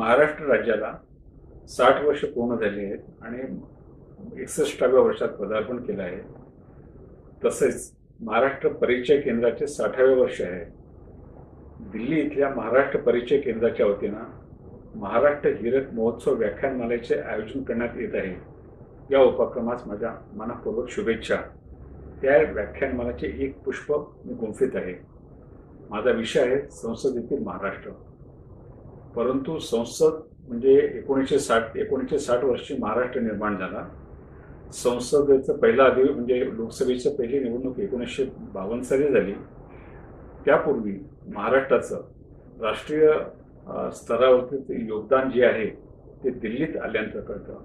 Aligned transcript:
महाराष्ट्र 0.00 0.44
राज्याला 0.44 0.98
साठ 1.68 2.04
वर्ष 2.04 2.24
पूर्ण 2.24 2.56
झाली 2.56 2.84
आहेत 2.84 2.98
आणि 3.22 3.38
एकसष्टाव्या 4.42 5.00
वर्षात 5.00 5.28
पदार्पण 5.28 5.76
केलं 5.76 6.02
आहे. 6.02 6.20
तसेच 7.44 7.92
महाराष्ट्र 8.20 8.68
परिचय 8.68 9.20
केंद्राचे 9.20 9.66
साठावे 9.66 10.14
वर्ष 10.14 10.40
आहे. 10.40 10.64
दिल्ली 11.80 12.20
इथल्या 12.20 12.48
महाराष्ट्र 12.48 12.98
परिचय 13.00 13.40
केंद्राच्या 13.40 13.86
वतीनं 13.86 14.22
महाराष्ट्र 14.94 15.48
हिरक 15.48 15.92
महोत्सव 15.92 16.34
व्याख्यानमालेचे 16.34 17.14
आयोजन 17.14 17.62
करण्यात 17.62 17.90
येत 17.96 18.14
आहे. 18.14 18.34
या 19.10 19.20
उपक्रमास 19.20 19.82
माझ्या 19.86 20.14
मनापूर्वक 20.32 20.88
शुभेच्छा. 20.88 21.36
त्या 22.22 22.52
व्याख्यानमालाचे 22.52 23.26
एक 23.26 23.62
पुष्प 23.62 23.92
मी 24.24 24.34
गुंफित 24.34 24.70
आहे. 24.74 24.94
माझा 25.90 26.10
विषय 26.10 26.40
आहे 26.40 26.70
संसदेतील 26.70 27.42
महाराष्ट्र. 27.44 27.90
परंतु 29.16 29.58
संसद 29.58 30.20
म्हणजे 30.48 30.74
एकोणीसशे 30.98 31.38
साठ 31.38 31.76
एकोणीसशे 31.76 32.18
साठ 32.18 32.44
वर्षी 32.44 32.76
महाराष्ट्र 32.78 33.20
निर्माण 33.20 33.56
झाला. 33.58 33.86
संसदेचं 34.74 35.56
पहिला 35.58 35.84
अधिवेशन 35.84 36.14
म्हणजे 36.14 36.44
लोकसभेची 36.56 37.08
पहिली 37.18 37.38
निवडणूक 37.44 37.78
एकोणीसशे 37.80 38.24
बावन्न 38.54 38.82
साली 38.82 39.08
झाली. 39.08 39.32
त्यापूर्वी 40.44 40.92
महाराष्ट्राचं 41.34 42.02
राष्ट्रीय 42.62 43.10
स्तरावरती 43.94 44.86
योगदान 44.88 45.30
जे 45.30 45.44
आहे 45.44 45.66
ते 46.24 46.30
दिल्लीत 46.30 46.76
आल्यानंतर 46.76 47.20
कळतं. 47.20 47.58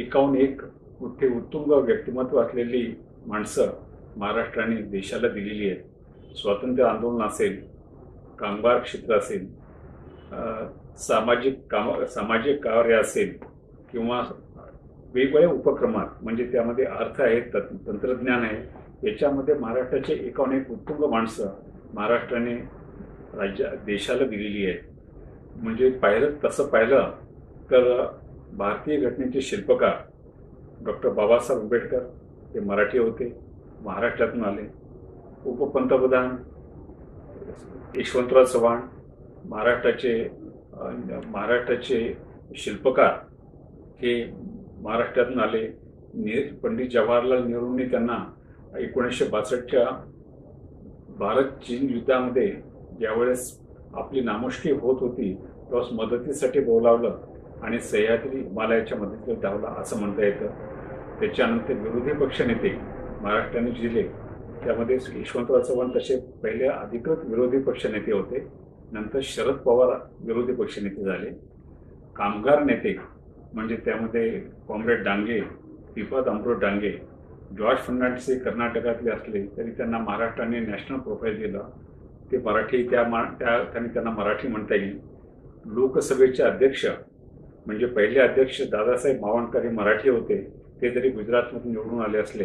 एकाहून 0.00 0.36
एक 0.36 0.62
मोठे 1.00 1.28
उत्तुंग 1.36 1.72
व्यक्तिमत्व 1.72 2.40
असलेली 2.40 2.86
माणसं 3.26 3.70
महाराष्ट्राने 4.16 4.76
देशाला 4.90 5.28
दिलेली 5.28 5.70
आहेत. 5.70 5.82
स्वातंत्र्य 6.36 6.88
आंदोलन 6.88 7.22
असेल 7.26 7.60
कामगार 8.38 8.78
क्षेत्र 8.78 9.16
असेल 9.16 9.46
सामाजिक 10.98 11.58
काम 11.70 12.04
सामाजिक 12.04 12.62
कार्य 12.64 12.94
असेल 12.94 13.36
किंवा 13.92 14.20
वेगवेगळ्या 15.14 15.48
उपक्रमात 15.48 16.22
म्हणजे 16.22 16.44
त्यामध्ये 16.52 16.84
अर्थ 16.84 17.20
आहे 17.20 17.40
तंत्रज्ञान 17.54 18.44
आहे 18.44 19.08
याच्यामध्ये 19.08 19.54
महाराष्ट्राचे 19.54 20.14
एकाहून 20.26 20.52
एक 20.52 20.70
उत्तुंग 20.70 21.04
माणसं 21.10 21.50
महाराष्ट्राने 21.94 22.54
राज्या 23.38 23.68
देशाला 23.86 24.26
दिलेली 24.26 24.64
आहेत. 24.66 24.80
म्हणजे 25.62 25.88
पाहिलं 26.02 26.30
तसं 26.44 26.66
पाहिलं 26.68 27.10
तर 27.70 27.84
भारतीय 28.56 28.96
घटनेचे 29.00 29.40
शिल्पकार 29.40 29.96
डॉक्टर 30.84 31.08
बाबासाहेब 31.08 31.62
आंबेडकर 31.62 32.02
हे 32.54 32.60
मराठी 32.60 32.98
होते 32.98 33.32
महाराष्ट्रातून 33.84 34.44
आले. 34.44 34.62
उपपंतप्रधान 35.46 36.36
यशवंतराव 37.96 38.44
चव्हाण 38.44 38.80
महाराष्ट्राचे 39.48 40.12
महाराष्ट्राचे 40.76 42.16
शिल्पकार 42.56 43.12
हे 44.02 44.24
महाराष्ट्रातून 44.82 45.40
आले. 45.40 45.66
ने 46.16 46.40
पंडित 46.62 46.88
जवाहरलाल 46.90 47.42
नेहरूंनी 47.46 47.84
त्यांना 47.84 48.16
एकोणीसशे 48.78 49.24
बासष्टच्या 49.24 49.84
भारत 51.18 51.44
चीन 51.44 51.88
युद्धामध्ये 51.90 52.46
ज्यावेळेस 52.98 53.60
आपली 53.94 54.20
नामुष्की 54.20 54.70
होत 54.70 54.96
होती 55.00 55.34
त्यावेळेस 55.34 55.92
मदतीसाठी 55.92 56.60
बोलावलं 56.60 57.18
आणि 57.62 57.80
सह्याद्री 57.80 58.40
हिमालयाच्या 58.40 58.98
मदतीला 58.98 59.40
धावला 59.42 59.68
असं 59.68 60.00
म्हणता 60.00 60.24
येतं. 60.24 60.46
त्याच्यानंतर 61.20 61.72
विरोधी 61.72 62.12
पक्षनेते 62.24 62.74
महाराष्ट्राने 63.22 63.70
जिले 63.70 64.02
त्यामध्ये 64.64 64.96
यशवंतराव 64.96 65.60
चव्हाण 65.60 65.90
तसे 65.96 66.20
पहिले 66.42 66.66
अधिकृत 66.66 67.24
विरोधी 67.24 67.58
पक्षनेते 67.58 68.12
होते. 68.12 68.63
नंतर 68.94 69.20
शरद 69.24 69.56
पवार 69.64 69.88
विरोधी 70.26 70.52
पक्षनेते 70.54 71.04
झाले. 71.04 71.30
कामगार 72.16 72.62
नेते 72.64 72.96
म्हणजे 73.54 73.76
त्यामध्ये 73.84 74.28
कॉम्रेड 74.68 75.02
डांगे 75.04 75.40
पिपद 75.94 76.28
अमृत 76.28 76.58
डांगे 76.60 76.90
जॉर्ज 77.58 77.78
फर्नांडिस 77.86 78.28
हे 78.30 78.38
कर्नाटकातले 78.38 79.10
असले 79.10 79.42
तरी 79.56 79.70
त्यांना 79.70 79.98
महाराष्ट्राने 79.98 80.60
नॅशनल 80.60 80.98
प्रोफाईल 80.98 81.40
दिलं. 81.40 81.68
ते 82.30 82.38
मराठी 82.44 82.82
त्या 82.90 83.02
मा 83.08 83.22
त्या 83.40 83.58
त्यांनी 83.72 83.88
त्यांना 83.92 84.10
मराठी 84.10 84.48
म्हणता 84.48 84.74
येईल. 84.74 84.98
लोकसभेचे 85.74 86.42
अध्यक्ष 86.42 86.86
म्हणजे 87.66 87.86
पहिले 87.86 88.20
अध्यक्ष 88.20 88.60
दादासाहेब 88.70 89.20
मावणकर 89.20 89.62
हे 89.62 89.70
मराठी 89.70 90.08
होते. 90.08 90.40
ते 90.82 90.90
जरी 90.90 91.08
गुजरातमधून 91.10 91.72
निवडून 91.72 92.00
आले 92.02 92.18
असले 92.18 92.44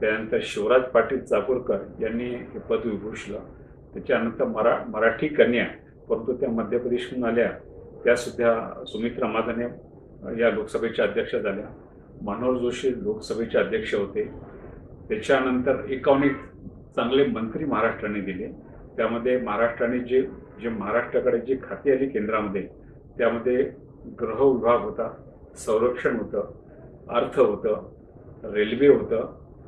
त्यानंतर 0.00 0.38
शिवराज 0.42 0.82
पाटील 0.92 1.24
चाकूरकर 1.24 1.84
यांनी 2.00 2.28
हे 2.34 2.58
पद 2.70 2.86
विभूषलं. 2.86 3.38
त्याच्यानंतर 3.98 4.44
मरा 4.44 4.76
मराठी 4.88 5.28
कन्या 5.28 5.64
परंतु 6.08 6.32
त्या 6.32 6.50
मध्य 6.50 6.78
प्रदेशहून 6.78 7.24
आल्या. 7.24 7.50
त्या 8.04 8.14
सुद्धा 8.16 8.84
सुमित्रा 8.86 9.28
महाजन 9.28 9.60
या 10.40 10.50
लोकसभेच्या 10.50 11.04
अध्यक्ष 11.04 11.34
झाल्या. 11.36 11.64
मनोहर 12.22 12.58
जोशी 12.58 12.92
लोकसभेचे 13.04 13.58
अध्यक्ष 13.58 13.94
होते. 13.94 14.24
त्याच्यानंतर 15.08 15.84
एकावन्न 15.88 16.28
चांगले 16.96 17.26
मंत्री 17.26 17.64
महाराष्ट्राने 17.64 18.20
दिले. 18.20 18.46
त्यामध्ये 18.96 19.36
महाराष्ट्राने 19.40 19.98
जे 19.98 20.22
जे 20.62 20.68
महाराष्ट्राकडे 20.68 21.38
जी 21.38 21.56
खाती 21.62 21.92
आली 21.92 22.06
केंद्रामध्ये 22.08 22.66
त्यामध्ये 23.18 23.62
गृह 24.20 24.42
विभाग 24.44 24.80
होता 24.80 25.10
संरक्षण 25.56 26.16
होतं 26.16 26.52
अर्थ 27.08 27.38
होतं 27.38 28.52
रेल्वे 28.54 28.88
होतं 28.88 29.26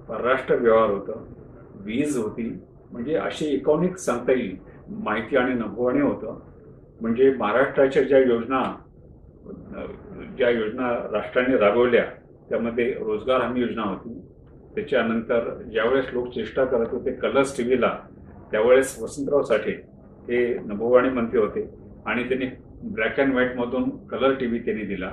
परराष्ट्र 0.08 0.54
व्यवहार 0.54 0.90
होतं 0.90 1.24
वीज 1.84 2.16
होती 2.18 2.48
म्हणजे 2.92 3.14
अशी 3.16 3.46
इकॉनिक 3.46 3.96
सांगता 3.96 4.32
येईल 4.32 4.56
माहिती 5.04 5.36
आणि 5.36 5.54
नभोवाणी 5.54 6.00
होतं. 6.00 6.38
म्हणजे 7.00 7.30
महाराष्ट्राच्या 7.38 8.02
ज्या 8.02 8.18
योजना 8.18 8.62
ज्या 10.36 10.48
योजना 10.50 10.88
राष्ट्राने 11.12 11.56
राबवल्या 11.58 12.04
त्यामध्ये 12.48 12.92
रोजगार 12.94 13.40
हमी 13.40 13.60
योजना 13.60 13.82
होती. 13.82 14.20
त्याच्यानंतर 14.74 15.48
ज्यावेळेस 15.70 16.12
लोक 16.12 16.28
चेष्टा 16.34 16.64
करत 16.64 16.92
होते 16.92 17.12
कलर्स 17.12 17.56
टी 17.56 17.62
व्हीला 17.62 17.96
त्यावेळेस 18.50 18.96
वसंतराव 19.02 19.42
साठे 19.42 19.70
हे 20.28 20.42
नभोवाणी 20.66 21.10
मंत्री 21.10 21.38
होते 21.38 21.68
आणि 22.06 22.24
त्यांनी 22.28 22.46
ब्लॅक 22.84 23.20
अँड 23.20 23.32
व्हाईटमधून 23.32 23.88
कलर 24.06 24.34
टी 24.40 24.46
व्ही 24.46 24.64
त्यांनी 24.64 24.84
दिला. 24.84 25.10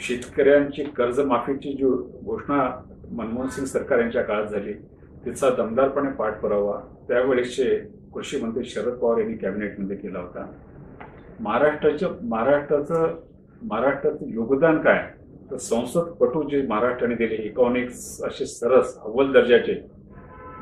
शेतकऱ्यांची 0.00 0.82
कर्जमाफीची 0.96 1.72
जी 1.72 1.84
घोषणा 2.24 2.68
मनमोहन 3.12 3.48
सिंग 3.48 3.66
सरकार 3.66 3.98
यांच्या 3.98 4.22
काळात 4.22 4.46
झाली 4.46 4.72
तिचा 5.24 5.50
दमदारपणे 5.50 6.10
पाठपुरावा 6.18 6.78
त्यावेळेसचे 7.08 7.76
कृषी 8.14 8.40
मंत्री 8.40 8.64
शरद 8.64 8.94
पवार 8.98 9.18
यांनी 9.18 9.36
कॅबिनेटमध्ये 9.36 9.96
केला 9.96 10.18
होता. 10.18 10.46
महाराष्ट्राच्या 11.40 12.08
महाराष्ट्राचं 12.22 13.16
महाराष्ट्राचं 13.62 14.28
योगदान 14.34 14.78
काय? 14.82 15.06
तर 15.50 15.56
संसदपटू 15.56 16.42
जे 16.48 16.62
महाराष्ट्राने 16.68 17.14
दिले 17.14 17.34
एकावन्न 17.46 17.84
असे 18.26 18.46
सरस 18.46 18.96
अव्वल 18.98 19.32
दर्जाचे. 19.32 19.80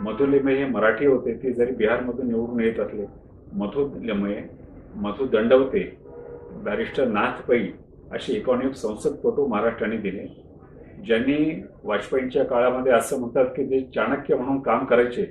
मधु 0.00 0.24
हे 0.24 0.64
मराठी 0.64 1.06
होते 1.06 1.34
ते 1.42 1.52
जरी 1.52 1.74
बिहारमधून 1.74 2.26
निवडून 2.28 2.60
येत 2.60 2.80
असले 2.80 3.06
मधु 3.58 3.88
लिमये 4.02 4.42
मधु 5.02 5.26
दंडवते 5.32 5.82
बॅरिस्टर 6.64 7.06
नाथ 7.08 7.40
पै 7.48 7.58
असे 8.14 8.32
इकॉनॉमिक 8.32 8.74
संसदपटू 8.76 9.46
महाराष्ट्राने 9.46 9.96
दिले. 9.96 10.26
ज्यांनी 11.04 11.62
वाजपेयींच्या 11.84 12.44
काळामध्ये 12.44 12.92
असं 12.92 13.20
म्हणतात 13.20 13.46
की 13.46 13.64
ते 13.70 13.80
चाणक्य 13.94 14.34
म्हणून 14.34 14.60
काम 14.60 14.84
करायचे 14.84 15.24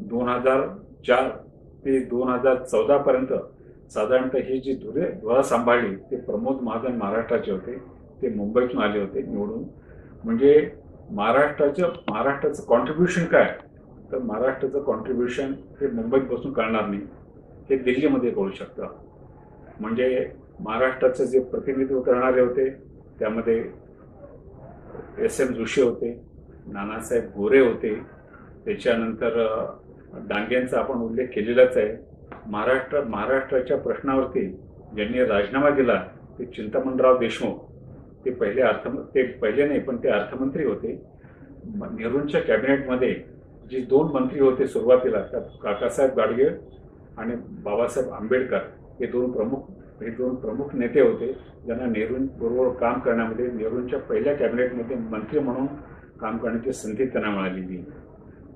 दोन 0.00 0.28
हजार 0.28 0.66
चार 1.06 1.28
ते 1.84 1.98
दोन 2.04 2.28
हजार 2.28 2.62
चौदा 2.62 2.96
पर्यंत 2.96 3.32
साधारणतः 3.92 4.38
ही 4.38 4.60
जी 4.60 4.74
धुरे 4.74 5.10
धुरा 5.20 5.42
सांभाळली 5.42 5.94
ते 6.10 6.16
प्रमोद 6.16 6.60
महाजन 6.62 6.96
महाराष्ट्राचे 6.96 7.50
होते 7.50 7.76
ते 8.22 8.28
मुंबईतून 8.28 8.82
आले 8.82 9.00
होते 9.00 9.22
निवडून. 9.22 9.62
म्हणजे 10.24 10.70
महाराष्ट्राचं 11.10 11.92
महाराष्ट्राचं 12.10 12.62
कॉन्ट्रीब्युशन 12.62 13.24
काय? 13.24 13.52
तर 14.12 14.18
महाराष्ट्राचं 14.18 14.82
कॉन्ट्रीब्युशन 14.82 15.52
हे 15.80 15.86
मुंबईत 15.86 16.22
बसून 16.22 16.52
कळणार 16.52 16.86
नाही. 16.86 17.00
हे 17.70 17.76
दिल्लीमध्ये 17.76 18.30
कळू 18.30 18.50
शकतं. 18.50 18.86
म्हणजे 19.80 20.30
महाराष्ट्राचं 20.60 21.24
जे 21.24 21.40
प्रतिनिधित्व 21.40 22.00
करणारे 22.00 22.40
होते 22.40 22.68
त्यामध्ये 23.18 23.60
एस 25.24 25.40
एम 25.40 25.52
जोशी 25.54 25.82
होते 25.82 26.12
नानासाहेब 26.72 27.24
गोरे 27.36 27.60
होते. 27.60 27.94
त्याच्यानंतर 28.64 29.38
डांग्यांचा 30.28 30.78
आपण 30.78 31.00
उल्लेख 31.02 31.26
केलेलाच 31.34 31.76
आहे. 31.76 31.96
महाराष्ट्र 32.46 33.02
महाराष्ट्राच्या 33.04 33.76
प्रश्नावरती 33.78 34.46
ज्यांनी 34.94 35.24
राजीनामा 35.24 35.70
दिला 35.70 36.02
ते 36.38 36.44
चिंतामणराव 36.46 37.18
देशमुख. 37.18 37.64
ते 38.24 38.30
पहिले 38.30 38.62
अर्थ 38.62 38.88
ते 39.14 39.22
पहिले 39.42 39.66
नाही 39.66 39.80
पण 39.80 39.96
ते 40.02 40.08
अर्थमंत्री 40.08 40.64
होते. 40.64 40.92
नेहरूंच्या 41.74 42.40
कॅबिनेटमध्ये 42.40 43.14
जे 43.70 43.80
दोन 43.88 44.10
मंत्री 44.12 44.40
होते 44.40 44.66
सुरुवातीला 44.66 45.20
त्यात 45.30 45.42
काकासाहेब 45.62 46.14
गाडगे 46.16 46.48
आणि 47.18 47.34
बाबासाहेब 47.64 48.12
आंबेडकर 48.12 48.58
हे 49.00 49.06
दोन 49.06 49.30
प्रमुख 49.32 49.70
हे 50.00 50.10
दोन 50.16 50.34
प्रमुख 50.36 50.74
नेते 50.74 51.00
होते 51.00 51.32
ज्यांना 51.64 51.86
नेहरूंबरोबर 51.86 52.72
काम 52.78 52.98
करण्यामध्ये 53.00 53.46
नेहरूंच्या 53.52 53.98
पहिल्या 53.98 54.34
कॅबिनेटमध्ये 54.36 54.96
मंत्री 55.10 55.38
म्हणून 55.38 55.66
काम 56.20 56.36
करण्याची 56.38 56.72
संधी 56.72 57.06
त्यांना 57.06 57.30
मिळालेली. 57.30 57.82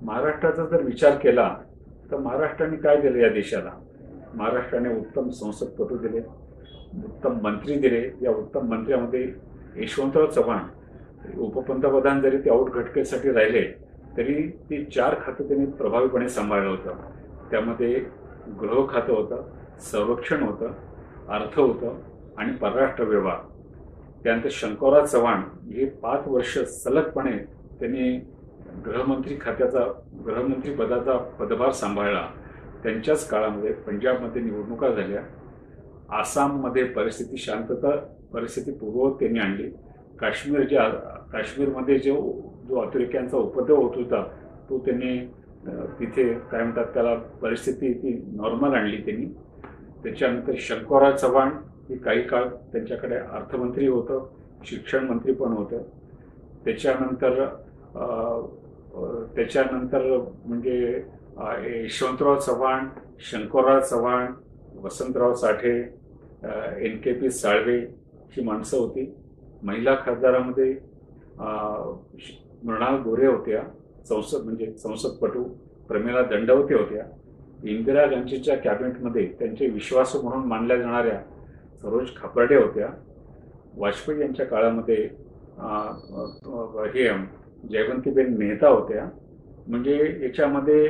महाराष्ट्राचा 0.03 0.65
जर 0.67 0.83
विचार 0.83 1.17
केला 1.23 1.49
तर 2.11 2.19
महाराष्ट्राने 2.19 2.77
काय 2.77 2.97
दिलं 3.01 3.19
या 3.19 3.29
देशाला? 3.33 3.71
महाराष्ट्राने 4.35 4.95
उत्तम 4.99 5.29
संसदपटू 5.31 5.97
दिले 5.97 6.21
उत्तम 7.05 7.39
मंत्री 7.43 7.77
दिले. 7.79 8.03
या 8.23 8.31
उत्तम 8.31 8.69
मंत्र्यामध्ये 8.71 9.23
यशवंतराव 9.77 10.27
चव्हाण 10.27 11.39
उपपंतप्रधान 11.41 12.21
जरी 12.21 12.39
ते 12.45 12.51
आऊट 12.51 12.71
घटकेसाठी 12.71 13.33
राहिले 13.33 13.63
तरी 14.17 14.35
ती 14.71 14.85
चार 14.85 15.15
खातं 15.21 15.49
त्यांनी 15.49 15.67
प्रभावीपणे 15.79 16.29
सांभाळलं 16.29 16.69
होतं. 16.71 16.97
त्यामध्ये 17.51 17.93
गृह 18.61 18.87
खातं 18.91 19.13
होतं 19.13 19.43
संरक्षण 19.83 20.43
होतं 20.43 20.73
अर्थ 21.29 21.59
होतं 21.59 21.99
आणि 22.39 22.53
परराष्ट्र 22.57 23.05
व्यवहार. 23.05 23.39
त्यानंतर 24.25 24.49
शंकरराव 24.53 25.07
चव्हाण 25.07 25.43
हे 25.73 25.85
पाच 26.03 26.27
वर्ष 26.27 26.59
सलगपणे 26.59 27.37
त्यांनी 27.81 28.17
गृहमंत्री 28.85 29.37
खात्याचा 29.41 29.85
गृहमंत्री 30.25 30.75
पदाचा 30.75 31.17
पदभार 31.41 31.71
सांभाळला. 31.73 32.27
त्यांच्याच 32.83 33.29
काळामध्ये 33.29 33.73
पंजाबमध्ये 33.87 34.43
निवडणुका 34.43 34.91
झाल्या. 34.91 35.23
आसाममध्ये 36.19 36.85
परिस्थिती 36.85 37.37
शांतता 37.37 37.97
परिस्थिती 38.33 38.73
पूर्ववत 38.79 39.19
त्यांनी 39.21 39.39
आणली. 39.41 39.69
काश्मीर 40.21 40.67
जे 40.69 40.77
काश्मीरमध्ये 41.33 41.99
जो 41.99 42.15
जो 42.69 42.81
अतिरेक्यांचा 42.81 43.37
उपद्रव 43.37 43.77
होत 43.77 43.97
होता 43.97 44.23
तो 44.69 44.79
त्यांनी 44.79 45.19
तिथे 45.99 46.33
काय 46.51 46.63
म्हणतात 46.63 46.87
त्याला 46.95 47.15
परिस्थिती 47.43 47.93
ती 47.93 48.13
नॉर्मल 48.37 48.75
आणली 48.75 48.97
त्यांनी. 48.97 49.27
त्याच्यानंतर 50.03 50.53
शंकरराव 50.59 51.17
चव्हाण 51.17 51.51
ही 51.89 51.97
काही 51.99 52.23
काळ 52.29 52.49
त्यांच्याकडे 52.73 53.17
अर्थमंत्री 53.17 53.87
होतं 53.87 54.27
शिक्षण 54.67 55.07
मंत्री 55.07 55.33
पण 55.35 55.53
होतं. 55.53 55.83
त्याच्यानंतर 56.65 57.45
त्याच्यानंतर 59.37 60.03
म्हणजे 60.47 61.03
Yashwantrao 61.65 62.39
Chavan 62.41 62.89
Shankarrao 63.31 63.81
Chavan 63.81 64.33
Vasantrao 64.83 65.35
Sathe 65.35 65.77
N 66.87 66.97
K 67.05 67.13
P 67.21 67.31
Salve 67.31 67.79
ही 68.37 68.45
माणसं 68.45 68.77
होती. 68.79 69.13
महिला 69.63 69.95
खासदारामध्ये 70.05 70.73
मृणाल 72.65 73.01
गोरे 73.03 73.27
होत्या 73.27 73.63
संसद 74.09 74.45
म्हणजे 74.45 74.73
संसदपटू 74.79 75.43
प्रमिला 75.89 76.23
दंडवते 76.23 76.75
होत्या. 76.75 77.05
इंदिरा 77.63 78.05
गांधीच्या 78.07 78.57
कॅबिनेटमध्ये 78.59 79.27
त्यांचे 79.39 79.67
विश्वास 79.71 80.15
म्हणून 80.23 80.47
मानल्या 80.49 80.77
जाणाऱ्या 80.77 81.21
सरोज 81.83 82.09
खापर्डे 82.17 82.57
होत्या. 82.57 82.89
वाजपेयी 83.77 84.21
यांच्या 84.21 84.47
काळामध्ये 84.47 84.97
हे 86.95 87.09
जयवंतीबेन 87.71 88.37
मेहता 88.39 88.69
होत्या. 88.69 89.09
म्हणजे 89.67 89.97
याच्यामध्ये 90.23 90.85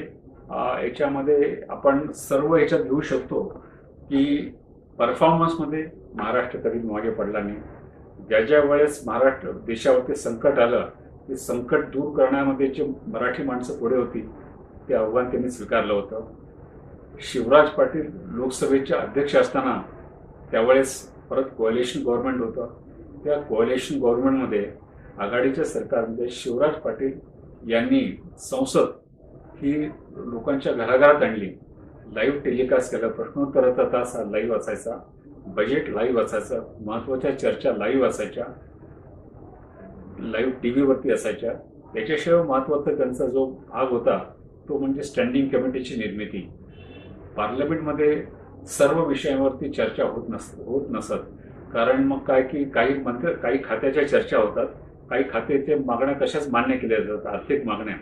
याच्यामध्ये 0.82 1.54
आपण 1.70 2.10
सर्व 2.14 2.56
याच्यात 2.56 2.82
घेऊ 2.82 3.00
शकतो 3.00 3.42
की 4.08 4.52
परफॉर्मन्समध्ये 4.98 5.84
महाराष्ट्र 6.14 6.58
कधी 6.60 6.78
मागे 6.88 7.10
पडला 7.10 7.40
नाही. 7.40 7.56
ज्या 8.28 8.40
ज्या 8.40 8.60
वेळेस 8.60 9.02
महाराष्ट्र 9.06 9.52
देशावरती 9.66 10.14
संकट 10.14 10.58
आलं 10.58 10.88
ते 11.28 11.36
संकट 11.36 11.84
दूर 11.92 12.16
करण्यामध्ये 12.16 12.66
जे 12.69 12.84
मराठी 13.12 13.42
माणसं 13.42 13.78
पुढे 13.78 13.96
होती 13.96 14.20
ते 14.88 14.94
आव्हान 14.94 15.30
त्यांनी 15.30 15.50
स्वीकारलं 15.50 15.92
होतं. 15.92 16.32
शिवराज 17.20 17.68
पाटील 17.68 18.10
लोकसभेचे 18.24 18.94
अध्यक्ष 18.94 19.36
असताना 19.36 19.80
त्यावेळेस 20.50 21.08
परत 21.30 21.44
कोअलेशन 21.58 22.02
गव्हर्नमेंट 22.02 22.40
होतं. 22.40 22.66
त्या 23.24 23.40
कोअलेशन 23.40 23.98
गव्हर्नमेंटमध्ये 23.98 24.70
आघाडीच्या 25.18 25.64
सरकारमध्ये 25.64 26.28
शिवराज 26.28 26.74
पाटील 26.74 27.12
यांनी 27.70 28.00
संसद 28.38 28.86
ही 29.56 29.88
लोकांच्या 30.16 30.72
घराघरात 30.72 31.22
आणली. 31.22 31.50
लाईव्ह 32.12 32.38
टेलिकास्ट 32.40 32.94
केलं. 32.94 33.08
प्रश्नोत्तराचा 33.08 33.84
तास 33.92 34.16
हा 34.16 34.24
लाईव्ह 34.24 34.56
असायचा. 34.56 34.98
बजेट 35.46 35.88
लाईव्ह 35.90 36.22
असायचं. 36.22 36.64
महत्त्वाच्या 36.80 37.38
चर्चा 37.38 37.72
लाईव्ह 37.72 38.06
असायच्या. 38.06 38.44
लाईव्ह 40.18 40.52
टी 40.62 40.70
व्हीवरती 40.70 41.10
असायच्या. 41.10 41.52
त्याच्याशिवाय 41.94 42.42
महत्त्वाचा 42.42 42.94
त्यांचा 42.96 43.26
जो 43.26 43.46
भाग 43.46 43.86
होता 43.86 44.18
तो 44.68 44.78
म्हणजे 44.78 45.02
स्टँडिंग 45.02 45.48
कमिटीची 45.48 45.96
निर्मिती. 45.96 46.50
पार्लमेंटमध्ये 47.37 48.25
सर्व 48.67 49.05
विषयांवरती 49.06 49.73
चर्चा 49.73 50.05
होत 50.05 50.23
नस 50.29 50.55
होत 50.67 50.87
नसत. 50.90 51.23
कारण 51.73 52.05
मग 52.05 52.19
काय 52.19 52.43
की 52.43 52.64
काही 52.64 52.94
मंत्र 52.94 53.32
काही 53.32 53.58
खात्याच्या 53.64 54.08
चर्चा 54.08 54.38
होतात. 54.38 54.67
काही 55.11 55.25
खात्याचे 55.31 55.75
मागण्या 55.75 56.14
कशाच 56.14 56.49
मान्य 56.52 56.76
केल्या 56.76 57.00
जातात? 57.00 57.26
आर्थिक 57.26 57.67
मागण्या. 57.67 57.94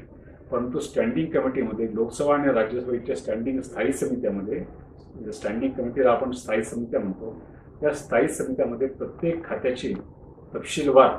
परंतु 0.50 0.78
स्टँडिंग 0.78 1.30
कमिटीमध्ये 1.30 1.94
लोकसभा 1.94 2.34
आणि 2.34 2.52
राज्यसभेच्या 2.52 3.16
स्टँडिंग 3.16 3.60
स्थायी 3.60 3.92
समित्यामध्ये 3.92 4.58
म्हणजे 5.14 5.32
स्टँडिंग 5.32 5.72
कमिटीला 5.72 6.10
आपण 6.10 6.30
स्थायी 6.30 6.64
समित्या 6.64 7.00
म्हणतो 7.00 7.42
त्या 7.80 7.90
स्थायी 7.90 8.28
समित्यामध्ये 8.28 8.88
प्रत्येक 8.88 9.44
खात्याची 9.44 9.94
तपशीलवार 10.54 11.10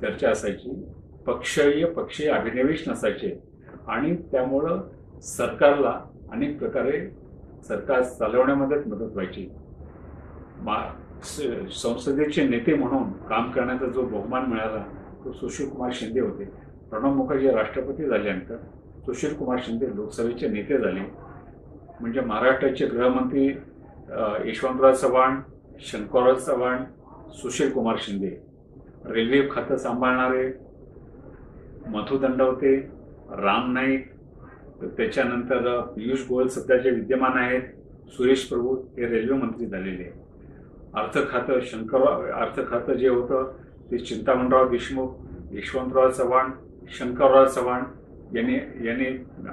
चर्चा 0.00 0.30
असायची. 0.30 0.84
पक्षीय 1.26 1.84
पक्षीय 1.84 2.28
अभिनिवेश 2.28 2.88
नसायचे. 2.88 3.42
आणि 3.88 4.16
त्यामुळं 4.16 4.80
सरकारला 5.22 6.00
अनेक 6.32 6.58
प्रकारे 6.58 7.23
सरकार 7.68 8.02
चालवण्यामध्ये 8.02 8.78
मदत 8.86 9.12
व्हायची. 9.12 9.48
मा 10.62 10.76
संसदेचे 11.72 12.46
नेते 12.48 12.74
म्हणून 12.74 13.10
काम 13.28 13.50
करण्याचा 13.52 13.86
जो 13.86 14.02
बहुमान 14.02 14.46
मिळाला 14.50 14.84
तो 15.24 15.32
सुशील 15.32 15.68
कुमार 15.68 15.90
शिंदे 15.94 16.20
होते. 16.20 16.44
प्रणव 16.90 17.14
मुखर्जी 17.14 17.50
राष्ट्रपती 17.50 18.04
झाल्यानंतर 18.06 18.56
सुशील 19.04 19.34
कुमार 19.36 19.58
शिंदे 19.66 19.86
लोकसभेचे 19.96 20.48
नेते 20.48 20.78
झाले. 20.78 21.00
म्हणजे 22.00 22.20
महाराष्ट्राचे 22.20 22.86
गृहमंत्री 22.86 23.46
यशवंतराव 24.48 24.94
चव्हाण 24.94 25.40
शंकरराव 25.80 26.34
चव्हाण 26.34 26.84
सुशील 27.32 27.70
कुमार 27.72 27.96
शिंदे. 28.00 28.28
रेल्वे 29.06 29.48
खातं 29.50 29.76
सांभाळणारे 29.76 30.46
मधु 31.90 32.18
दंडवते 32.18 32.76
राम 33.40 33.72
नाईक 33.72 34.12
त्याच्यानंतर 34.82 35.80
पियुष 35.96 36.26
गोयल 36.28 36.48
सध्या 36.48 36.76
जे 36.76 36.90
विद्यमान 36.90 37.38
आहेत 37.38 38.10
सुरेश 38.10 38.44
प्रभू 38.48 38.74
हे 38.96 39.06
रेल्वे 39.06 39.36
मंत्री 39.36 39.66
झालेले 39.66 40.10
अर्थ 40.94 41.18
खातं 41.30 41.60
शंकरराव 41.60 42.22
अर्थ 42.40 42.60
खातं 42.70 42.94
जे 42.94 43.08
होतं 43.08 43.52
ते 43.90 43.98
चिंतामणराव 43.98 44.68
देशमुख 44.70 45.14
यशवंतराव 45.52 46.10
चव्हाण 46.10 46.50
शंकरराव 46.98 47.46
चव्हाण 47.46 47.84
यांनी 48.36 48.54
यांनी 48.86 49.06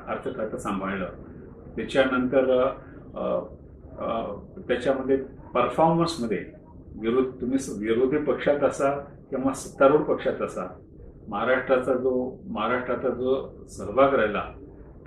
अर्थ 0.08 0.28
खातं 0.38 0.58
सांभाळलं. 0.58 1.10
त्याच्यानंतर 1.76 2.46
त्याच्यामध्ये 4.68 5.18
परफॉर्मन्समध्ये 5.54 6.44
विरोध 7.02 7.30
तुम्ही 7.42 7.58
विरोधी 7.80 8.18
पक्षात 8.18 8.64
असा 8.64 8.90
किंवा 9.30 9.54
सत्तारूढ 9.54 10.02
पक्षात 10.02 10.42
असा 10.42 10.68
महाराष्ट्राचा 11.28 11.94
जो 11.94 12.14
महाराष्ट्राचा 12.48 13.10
जो 13.10 13.66
सहभाग 13.70 14.14
राहिला 14.14 14.44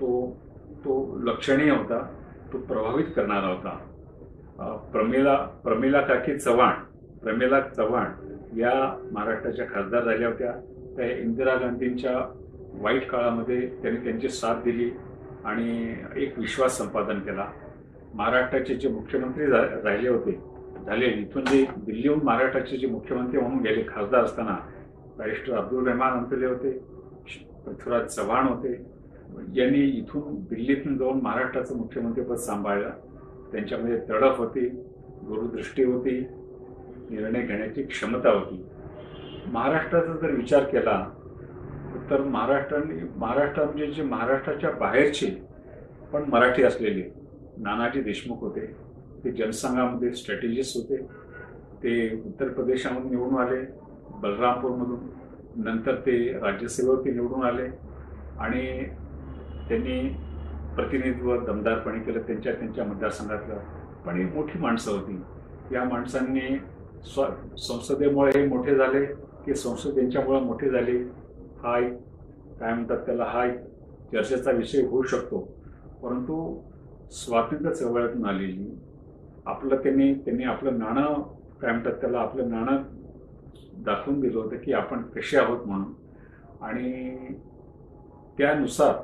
तो 0.01 0.37
तो 0.85 0.95
लक्षणीय 1.25 1.71
होता 1.71 1.99
तो 2.53 2.59
प्रभावित 2.59 3.05
करणारा 3.17 3.47
होता. 3.47 3.71
प्रमिला 4.93 5.35
प्रमिला 5.65 6.01
काकी 6.07 6.39
चव्हाण 6.39 6.75
प्रमिला 7.23 7.61
चव्हाण 7.61 8.59
या 8.59 8.73
महाराष्ट्राच्या 9.13 9.67
खासदार 9.75 10.05
झाल्या 10.05 10.29
होत्या. 10.29 10.53
त्या 10.97 11.07
इंदिरा 11.11 11.55
गांधींच्या 11.55 12.13
वाईट 12.83 13.09
काळामध्ये 13.11 13.61
त्यांनी 13.83 14.05
त्यांची 14.05 14.29
साथ 14.29 14.63
दिली 14.65 14.91
आणि 15.45 15.95
एक 16.23 16.39
विश्वास 16.39 16.79
संपादन 16.79 17.19
केला. 17.21 17.47
महाराष्ट्राचे 18.15 18.75
जे 18.75 18.89
मुख्यमंत्री 18.89 19.47
राहिले 19.47 20.09
होते 20.09 20.33
झाले. 20.87 21.07
इथून 21.07 21.45
जे 21.45 21.65
दिल्लीहून 21.77 22.21
महाराष्ट्राचे 22.25 22.77
जे 22.77 22.87
मुख्यमंत्री 22.87 23.41
म्हणून 23.41 23.63
गेले 23.63 23.83
खासदार 23.89 24.25
असताना 24.25 24.57
बॅरिस्टर 25.19 25.57
अब्दुल 25.57 25.87
रहमान 25.89 26.19
अंतले 26.19 26.47
होते 26.47 26.71
पृथ्वीराज 27.65 28.07
चव्हाण 28.15 28.49
होते 28.49 28.75
यांनी 29.55 29.83
इथून 29.91 30.35
दिल्लीतून 30.51 30.97
जाऊन 30.99 31.21
महाराष्ट्राचं 31.23 31.77
मुख्यमंत्रीपद 31.77 32.37
सांभाळलं 32.37 32.91
त्यांच्यामध्ये 33.53 33.99
तडफ 34.11 34.39
होती 34.39 34.69
दूरदृष्टी 35.23 35.85
होती 35.85 36.19
निर्णय 37.11 37.43
घेण्याची 37.43 37.83
क्षमता 37.83 38.31
होती. 38.31 38.65
महाराष्ट्राचा 39.47 40.15
जर 40.23 40.35
विचार 40.35 40.65
केला 40.65 41.05
तर 42.11 42.23
महाराष्ट्राने 42.23 42.95
महाराष्ट्र 43.17 43.65
म्हणजे 43.65 43.87
जे 43.87 44.03
महाराष्ट्राच्या 44.03 44.71
बाहेरचे 44.71 45.27
पण 46.13 46.25
मराठी 46.29 46.63
असलेले 46.63 47.03
नानाजी 47.59 48.01
देशमुख 48.03 48.41
होते 48.41 48.67
ते 49.25 49.33
जनसंघामध्ये 49.33 50.13
स्ट्रॅटेजिस्ट 50.15 50.77
होते 50.77 50.97
ते 51.83 51.95
उत्तर 52.27 52.49
प्रदेशामधून 52.49 53.11
निवडून 53.11 53.39
आले 53.41 53.61
बलरामपूरमधून 54.21 55.65
नंतर 55.65 55.95
ते 55.97 56.17
राज्यसेवेवरती 56.33 57.11
निवडून 57.11 57.45
आले 57.45 57.69
आणि 58.39 58.63
त्यांनी 59.69 60.09
प्रतिनिधित्व 60.75 61.45
दमदारपणे 61.45 61.99
केलं 61.99 62.21
त्यांच्या 62.21 62.53
त्यांच्या 62.53 62.85
मतदारसंघातलं. 62.85 63.59
पण 64.07 64.17
ही 64.17 64.25
मोठी 64.25 64.59
माणसं 64.59 64.93
होती. 64.93 65.21
या 65.75 65.85
माणसांनी 65.85 66.59
स्व 67.05 67.25
संसदेमुळे 67.59 68.39
हे 68.39 68.47
मोठे 68.47 68.75
झाले 68.75 69.05
की 69.45 69.55
संसद 69.55 69.99
यांच्यामुळे 69.99 70.41
मोठे 70.41 70.71
झाले. 70.71 70.99
हा 71.63 71.79
एक 71.79 71.93
काय 72.61 72.75
म्हणतात 72.75 72.97
त्याला 72.97 73.25
हा 73.25 73.45
एक 73.47 73.59
चर्चेचा 74.13 74.51
विषय 74.51 74.87
होऊ 74.87 75.03
शकतो. 75.03 75.39
परंतु 76.03 76.61
स्वातंत्र्य 77.11 77.75
चळवळ्यातून 77.75 78.25
आलेली 78.25 78.79
आपलं 79.47 79.77
त्यांनी 79.77 80.15
त्यांनी 80.15 80.45
आपलं 80.45 80.79
नाणं 80.79 81.23
काय 81.63 81.73
म्हणतात 81.73 81.93
त्याला 81.93 82.19
आपलं 82.19 82.49
नाणं 82.51 82.83
दाखवून 83.85 84.21
दिलं 84.21 84.39
होतं 84.39 84.57
की 84.57 84.73
आपण 84.73 85.03
कसे 85.03 85.39
आहोत 85.39 85.67
म्हणून. 85.67 85.93
आणि 86.61 87.17
त्यानुसार 88.39 88.95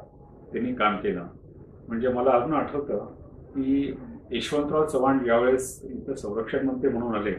त्यांनी 0.52 0.74
काम 0.74 0.96
केलं. 0.96 1.26
म्हणजे 1.88 2.08
मला 2.08 2.30
अजून 2.30 2.54
आठवतं 2.54 3.04
की 3.50 3.94
यशवंतराव 4.30 4.86
चव्हाण 4.86 5.24
ज्यावेळेस 5.24 5.80
इथं 5.84 6.14
संरक्षण 6.14 6.66
मंत्री 6.66 6.90
म्हणून 6.90 7.14
आले 7.14 7.32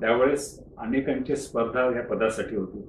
त्यावेळेस 0.00 0.64
अनेकांची 0.78 1.36
स्पर्धा 1.36 1.84
या 1.96 2.02
पदासाठी 2.02 2.56
होती. 2.56 2.80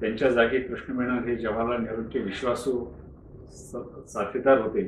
त्यांच्या 0.00 0.30
जागी 0.30 0.58
कृष्ण 0.58 0.92
मेनन 0.92 1.24
हे 1.24 1.36
जवाहरलाल 1.36 1.82
नेहरूंचे 1.82 2.18
विश्वासू 2.18 2.84
साथीदार 4.08 4.60
होते. 4.60 4.82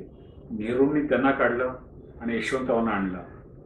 नेहरूंनी 0.51 1.01
त्यांना 1.01 1.31
काढलं 1.31 1.73
आणि 2.21 2.37
यशवंतरावांना 2.37 2.91
आणलं. 2.91 3.19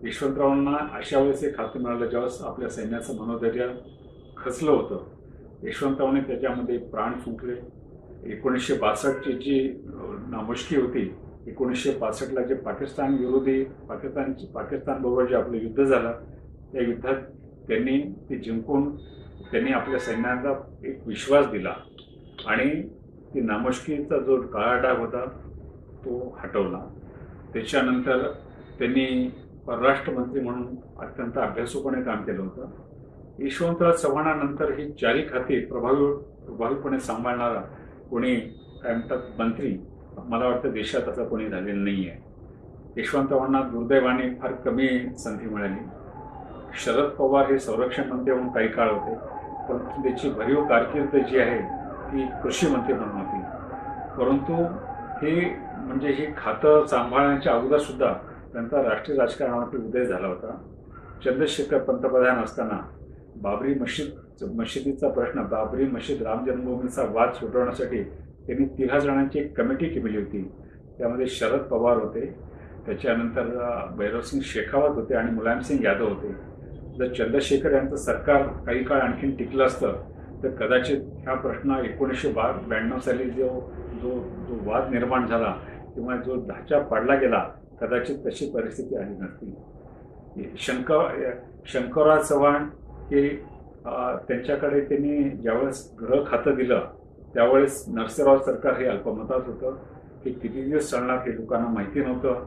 यशवंतरावांना 0.02 0.76
अशा 0.92 1.18
वेळेस 1.18 1.44
एक 1.44 1.56
खातं 1.56 1.80
मिळालं 1.80 2.06
ज्यावेळेस 2.06 2.40
आपल्या 2.42 2.68
सैन्याचं 2.68 3.16
मनोधैर्य 3.16 3.66
खचलं 4.37 4.70
होतं. 4.70 5.04
यशवंतरावने 5.62 6.20
त्याच्यामध्ये 6.20 6.78
प्राण 6.78 7.12
फुंकले. 7.12 7.79
एकोणीसशे 8.24 8.74
बासष्टची 8.74 9.32
जी 9.32 9.82
नामुष्की 10.28 10.76
होती 10.76 11.14
एकोणीसशे 11.46 11.90
पासष्टला 11.90 12.42
जे 12.42 12.54
पाकिस्तान 12.54 13.14
विरोधी 13.14 13.64
पाकिस्तान 13.64 14.32
पाकिस्तानबरोबर 14.54 15.24
जे 15.24 15.34
आपलं 15.34 15.56
युद्ध 15.56 15.84
झालं 15.84 16.12
त्या 16.72 16.82
युद्धात 16.82 17.14
त्यांनी 17.68 18.00
ते 18.30 18.38
जिंकून 18.38 18.96
त्यांनी 19.50 19.72
आपल्या 19.72 19.98
सैन्याला 19.98 20.70
एक 20.84 21.06
विश्वास 21.06 21.46
दिला 21.46 21.74
आणि 22.46 22.82
ती 23.34 23.40
नामुष्कीचा 23.40 24.18
जो 24.18 24.40
काळा 24.42 24.76
डाग 24.80 24.98
होता 24.98 25.24
तो 26.04 26.38
हटवला. 26.38 26.78
त्याच्यानंतर 27.52 28.30
त्यांनी 28.78 29.30
परराष्ट्र 29.66 30.12
मंत्री 30.12 30.40
म्हणून 30.40 30.66
अत्यंत 30.98 31.38
अभ्यासूपणे 31.38 32.02
काम 32.02 32.22
केलं 32.22 32.42
होतं. 32.42 32.70
यशवंतराव 33.38 33.92
चव्हाणानंतर 33.92 34.72
ही 34.72 34.92
चारी 34.92 35.22
खाती 35.22 35.64
प्रभावी 35.64 36.12
प्रभावीपणे 36.46 37.00
सांभाळणारा 37.00 37.79
कोणी 38.10 38.34
काय 38.82 38.92
म्हणतात 38.94 39.40
मंत्री 39.40 39.76
मला 40.28 40.46
वाटतं 40.46 40.72
देशात 40.72 41.08
असं 41.08 41.28
कोणी 41.28 41.48
झालेलं 41.48 41.84
नाही 41.84 42.08
आहे 42.08 43.00
यशवंतरावांना 43.00 43.60
दुर्दैवाने 43.62 44.28
फार 44.34 44.52
कमी 44.64 44.88
संधी 45.18 45.46
मिळाली. 45.46 45.80
शरद 46.84 47.08
पवार 47.08 47.50
हे 47.50 47.58
संरक्षण 47.58 48.10
मंत्री 48.10 48.34
म्हणून 48.34 48.52
काही 48.52 48.68
काळ 48.68 48.90
होते 48.90 49.14
परंतु 49.68 50.02
त्याची 50.02 50.30
भरीव 50.30 50.64
कारकीर्द 50.64 51.16
जी 51.16 51.38
आहे 51.38 51.58
ती 52.12 52.26
कृषी 52.42 52.66
मंत्री 52.66 52.94
म्हणून 52.94 53.20
होती. 53.20 53.40
परंतु 54.18 54.62
हे 55.22 55.32
म्हणजे 55.76 56.12
हे 56.12 56.26
खातं 56.36 56.86
सांभाळण्याच्या 56.86 57.52
अगोदरसुद्धा 57.52 58.12
त्यांचा 58.52 58.82
राष्ट्रीय 58.82 59.18
राजकारणावरती 59.18 59.76
उदय 59.76 60.04
झाला 60.04 60.26
होता. 60.26 60.56
चंद्रशेखर 61.24 61.78
पंतप्रधान 61.78 62.42
असताना 62.44 62.80
बाबरी 63.42 63.74
मशीद 63.74 64.18
मशिदीचा 64.49 65.09
प्रश्न 65.09 65.42
बाबरी 65.50 65.85
मशीद 65.87 66.23
राम 66.23 66.44
जन्मभूमीचा 66.47 67.02
वाद 67.12 67.32
सुटवण्यासाठी 67.35 68.02
त्यांनी 68.47 68.66
तिघा 68.78 68.99
जणांची 68.99 69.38
एक 69.38 69.56
कमिटी 69.56 69.88
केलेली 69.88 70.18
होती. 70.18 70.42
त्यामध्ये 70.99 71.26
शरद 71.26 71.61
पवार 71.61 71.97
होते 71.97 72.25
त्याच्यानंतर 72.87 73.49
भैरवसिंग 73.99 74.42
शेखावत 74.44 74.97
होते 74.97 75.14
आणि 75.14 75.30
मुलायमसिंग 75.30 75.85
यादव 75.85 76.09
होते. 76.09 76.32
जर 76.99 77.12
चंद्रशेखर 77.14 77.73
यांचं 77.73 77.97
सरकार 77.97 78.42
काही 78.66 78.82
काळ 78.85 79.00
आणखीन 79.00 79.35
टिकलं 79.37 79.64
असतं 79.64 79.92
तर 80.42 80.50
कदाचित 80.56 81.00
हा 81.26 81.35
प्रश्न 81.35 81.76
एकोणीसशे 81.85 82.32
बा 82.32 82.50
ब्याण्णव 82.68 82.99
साली 82.99 83.30
जो 83.30 83.49
जो 84.02 84.11
जो 84.49 84.59
वाद 84.70 84.90
निर्माण 84.90 85.26
झाला 85.26 85.50
किंवा 85.94 86.16
जो 86.16 86.37
धाचा 86.47 86.78
पाडला 86.78 87.14
गेला 87.14 87.44
कदाचित 87.80 88.16
तशी 88.26 88.50
परिस्थिती 88.50 88.97
आली 88.97 89.14
नसती. 89.20 89.54
शंकर 90.59 91.30
शंकरराव 91.66 92.23
चव्हाण 92.23 92.68
हे 93.11 93.28
त्यांच्याकडे 93.84 94.80
त्यांनी 94.80 95.22
ज्यावेळेस 95.42 95.90
ग्रह 96.00 96.25
खातं 96.26 96.54
दिलं 96.54 96.87
त्यावेळेस 97.34 97.84
नरसिंहराव 97.88 98.38
सरकार 98.44 98.76
हे 98.78 98.87
अल्पमतात 98.88 99.46
होतं. 99.46 99.76
हे 100.25 100.30
किती 100.30 100.62
दिवस 100.62 100.90
चालणार 100.90 101.18
हे 101.26 101.34
लोकांना 101.37 101.68
माहिती 101.72 102.00
नव्हतं. 102.04 102.44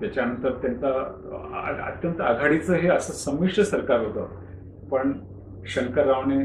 त्याच्यानंतर 0.00 0.52
त्यांचा 0.62 0.88
अत्यंत 1.86 2.20
आघाडीचं 2.20 2.74
हे 2.74 2.88
असं 2.90 3.12
संमिश्र 3.14 3.62
सरकार 3.62 4.00
होतं. 4.00 4.26
पण 4.90 5.12
शंकररावने 5.74 6.44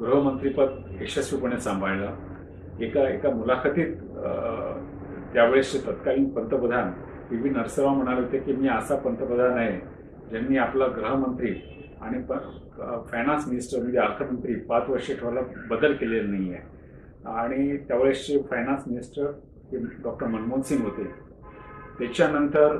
गृहमंत्रीपद 0.00 1.00
यशस्वीपणे 1.00 1.58
सांभाळलं. 1.60 2.14
एका 2.80 3.08
एका 3.08 3.30
मुलाखतीत 3.30 3.94
त्यावेळेसचे 5.34 5.78
तत्कालीन 5.86 6.28
पंतप्रधान 6.30 6.90
पी 7.30 7.36
व्ही 7.36 7.50
नरसिंहराव 7.50 7.94
म्हणाले 7.94 8.20
होते 8.20 8.38
की 8.38 8.52
मी 8.56 8.68
असा 8.68 8.96
पंतप्रधान 8.96 9.56
आहे 9.58 9.78
ज्यांनी 10.30 10.56
आपला 10.58 10.86
गृहमंत्री 10.96 11.54
आणि 12.00 12.18
फायनान्स 12.78 13.48
मिनिस्टर 13.48 13.78
म्हणजे 13.78 13.98
अर्थमंत्री 13.98 14.54
पाच 14.54 14.88
वर्षे 14.88 15.14
ठेवायला 15.14 15.40
बदल 15.70 15.92
केलेला 15.92 16.30
नाही 16.30 16.54
आहे 16.54 16.62
आणि 17.28 17.76
त्यावेळेसचे 17.76 18.42
फायनान्स 18.42 18.82
मिनिस्टर 18.86 19.30
हे 19.72 19.78
डॉक्टर 20.02 20.26
मनमोहन 20.26 20.62
सिंग 20.62 20.82
होते 20.84 21.04
त्याच्यानंतर 21.98 22.76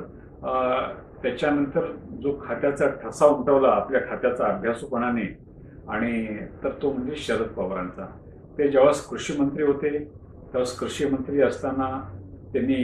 त्याच्यानंतर 1.23 1.91
जो 2.23 2.39
खात्याचा 2.47 2.87
ठसा 2.87 3.25
उमटवला 3.25 3.67
आपल्या 3.67 4.01
खात्याचा 4.09 4.45
अभ्यासूपणाने 4.45 5.25
आणि 5.89 6.37
तर 6.63 6.69
तो 6.81 6.91
म्हणजे 6.93 7.15
शरद 7.15 7.47
पवारांचा. 7.47 8.05
ते 8.57 8.67
जेव्हा 8.67 8.91
कृषी 9.09 9.33
मंत्री 9.39 9.63
होते 9.63 9.89
त्यावेळेस 9.89 10.79
कृषी 10.79 11.05
मंत्री 11.05 11.41
असताना 11.41 11.89
त्यांनी 12.53 12.83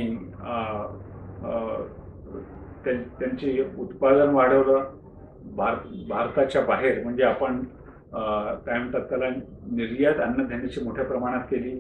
त्यां- 2.84 3.20
त्यांचे 3.20 3.72
उत्पादन 3.78 4.30
वाढवलं 4.30 4.84
भारत 5.56 5.88
भारताच्या 6.10 6.62
बाहेर 6.66 7.04
म्हणजे 7.04 7.24
आपण 7.24 7.64
काय 8.14 8.78
म्हणतात 8.78 9.02
त्याला 9.10 9.30
निर्यात 9.72 10.20
अन्नधान्याची 10.22 10.84
मोठ्या 10.84 11.06
प्रमाणात 11.06 11.42
केली. 11.52 11.80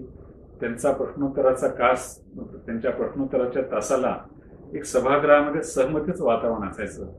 त्यांचा 0.61 0.91
प्रश्नोत्तराचा 0.91 1.67
कास 1.67 2.15
त्यांच्या 2.65 2.91
प्रश्नोत्तराच्या 2.91 3.61
तासाला 3.71 4.15
एक 4.73 4.83
सभागृहामध्ये 4.85 5.61
सहमतीच 5.63 6.21
वातावरण 6.21 6.67
असायचं. 6.69 7.11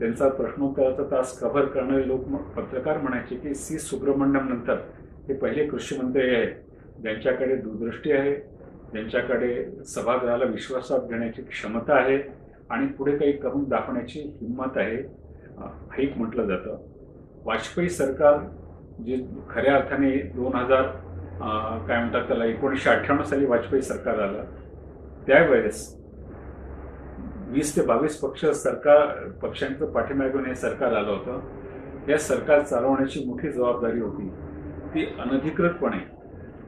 त्यांचा 0.00 0.28
प्रश्नोत्तराचा 0.28 1.02
तास 1.10 1.38
कव्हर 1.40 1.64
करणारे 1.64 2.06
लोक 2.08 2.24
पत्रकार 2.56 2.98
म्हणायचे 2.98 3.36
की 3.36 3.54
सी. 3.54 3.78
सुब्रमण्यम 3.78 4.48
नंतर 4.48 4.78
हे 5.28 5.34
पहिले 5.34 5.66
कृषी 5.68 5.96
मंत्री 5.96 6.34
आहेत. 6.34 6.54
ज्यांच्याकडे 7.02 7.56
दूरदृष्टी 7.56 8.12
आहे 8.12 8.34
ज्यांच्याकडे 8.92 9.82
सभागृहाला 9.86 10.44
विश्वासात 10.44 11.08
घेण्याची 11.08 11.42
क्षमता 11.42 11.94
आहे 11.94 12.18
आणि 12.70 12.86
पुढे 12.86 13.16
काही 13.18 13.32
करून 13.32 13.64
दाखवण्याची 13.68 14.20
हिंमत 14.40 14.76
आहे 14.76 14.96
हाईक 15.64 16.16
म्हटलं 16.16 16.46
जातं. 16.46 16.76
वाजपेयी 17.44 17.88
सरकार 17.88 18.38
जे 19.04 19.16
खऱ्या 19.50 19.74
अर्थाने 19.76 20.10
दोन 20.34 20.54
हजार 20.54 20.82
काय 21.86 21.98
म्हणतात 21.98 22.26
त्याला 22.28 22.44
एकोणीसशे 22.44 22.90
अठ्ठ्याण्णव 22.90 23.24
साली 23.26 23.46
वाजपेयी 23.46 23.82
सरकार 23.82 24.18
आलं 24.18 24.44
त्यावेळेस 25.26 25.88
वीस 27.52 27.74
ते 27.76 27.82
बावीस 27.86 28.18
पक्ष 28.20 28.44
सरकार 28.46 29.28
पक्षांचं 29.42 29.90
पाठिंबा 29.92 30.26
घेऊन 30.28 30.46
हे 30.46 30.54
सरकार 30.54 30.92
आलं 30.92 31.10
होतं. 31.10 31.40
या 32.08 32.18
सरकार 32.18 32.60
चालवण्याची 32.62 33.24
मोठी 33.26 33.50
जबाबदारी 33.52 34.00
होती. 34.00 34.28
ती 34.94 35.04
अनधिकृतपणे 35.20 35.98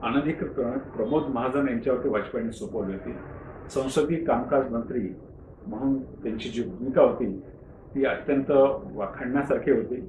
अनधिकृतपणे 0.02 0.78
प्रमोद 0.96 1.28
महाजन 1.34 1.68
यांच्यावरती 1.68 2.08
वाजपेयींनी 2.08 2.52
सोपवली 2.52 2.92
होती. 2.92 3.12
संसदीय 3.70 4.24
कामकाज 4.24 4.70
मंत्री 4.72 5.00
म्हणून 5.66 5.98
त्यांची 6.22 6.48
जी 6.48 6.62
भूमिका 6.62 7.02
होती 7.02 7.26
ती 7.94 8.04
अत्यंत 8.04 8.50
वाखाणण्यासारखी 8.94 9.70
होती. 9.70 10.00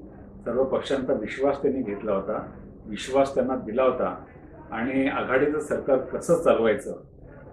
सर्व 0.46 0.64
पक्षांचा 0.64 1.14
विश्वास 1.14 1.62
त्यांनी 1.62 1.82
घेतला 1.82 2.14
होता. 2.14 2.46
विश्वास 2.86 3.34
त्यांना 3.36 3.56
दिला 3.56 3.84
होता. 3.84 4.16
आणि 4.72 5.08
आघाडीचं 5.08 5.60
सरकार 5.60 5.98
कसं 5.98 6.42
चालवायचं? 6.44 6.96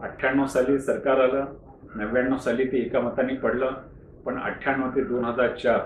अठ्ठ्याण्णव 0.01 0.47
साली 0.47 0.79
सरकार 0.79 1.21
आलं. 1.21 1.47
नव्याण्णव 1.95 2.37
साली 2.37 2.65
ते 2.65 2.79
एका 2.79 3.01
मताने 3.01 3.35
पडलं. 3.35 3.71
पण 4.25 4.39
अठ्ठ्याण्णव 4.43 4.89
ते 4.97 5.05
दोन 5.05 5.25
हजार 5.25 5.55
चार 5.57 5.81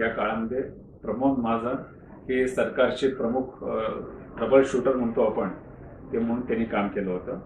या 0.00 0.08
काळामध्ये 0.08 0.62
प्रमोद 1.02 1.38
महाजन 1.38 1.74
हे 2.28 2.46
सरकारचे 2.48 3.08
प्रमुख 3.08 3.64
ट्रबल 4.36 4.62
शूटर 4.66 4.96
म्हणतो 4.96 5.24
आपण. 5.24 5.48
ते 6.12 6.18
म्हणून 6.18 6.46
त्यांनी 6.46 6.64
काम 6.64 6.88
केलं 6.88 7.10
होतं. 7.10 7.38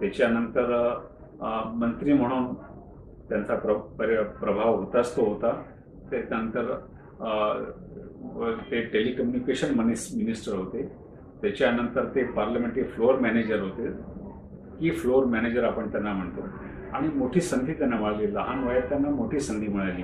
त्याच्यानंतर 0.00 0.66
मंत्री 1.74 2.12
म्हणून 2.12 2.54
त्यांचा 3.28 3.54
प्र 3.54 3.74
प्रभाव 4.40 4.76
होताच 4.76 5.16
तो 5.16 5.24
होता. 5.24 5.62
त्याच्यानंतर 6.10 6.74
ते 8.70 8.80
टेलिकम्युनिकेशन 8.80 9.74
मनिस 9.74 10.08
मिनिस्टर 10.16 10.56
होते. 10.56 10.82
त्याच्यानंतर 11.42 12.04
ते 12.04 12.24
पार्लमेंटरी 12.24 12.82
फ्लोअर 12.82 13.18
मॅनेजर 13.20 13.60
होते. 13.60 13.90
की 14.80 14.90
फ्लोअर 14.90 15.24
मॅनेजर 15.24 15.64
आपण 15.64 15.90
त्यांना 15.90 16.12
म्हणतो. 16.12 16.40
आणि 16.92 17.08
मोठी 17.08 17.40
संधी 17.40 17.72
त्यांना 17.72 17.96
मिळाली. 17.96 18.34
लहान 18.34 18.64
वयात 18.64 18.82
त्यांना 18.82 19.10
मोठी 19.10 19.40
संधी 19.40 19.68
मिळाली. 19.68 20.02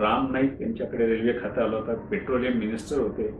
राम 0.00 0.32
नाईक 0.32 0.60
यांच्याकडे 0.60 1.06
रेल्वे 1.06 1.32
खातं 1.32 1.62
आलं 1.62 1.76
होतं. 1.76 1.94
पेट्रोलियम 1.94 2.58
मिनिस्टर 2.58 2.98
होते. 2.98 3.30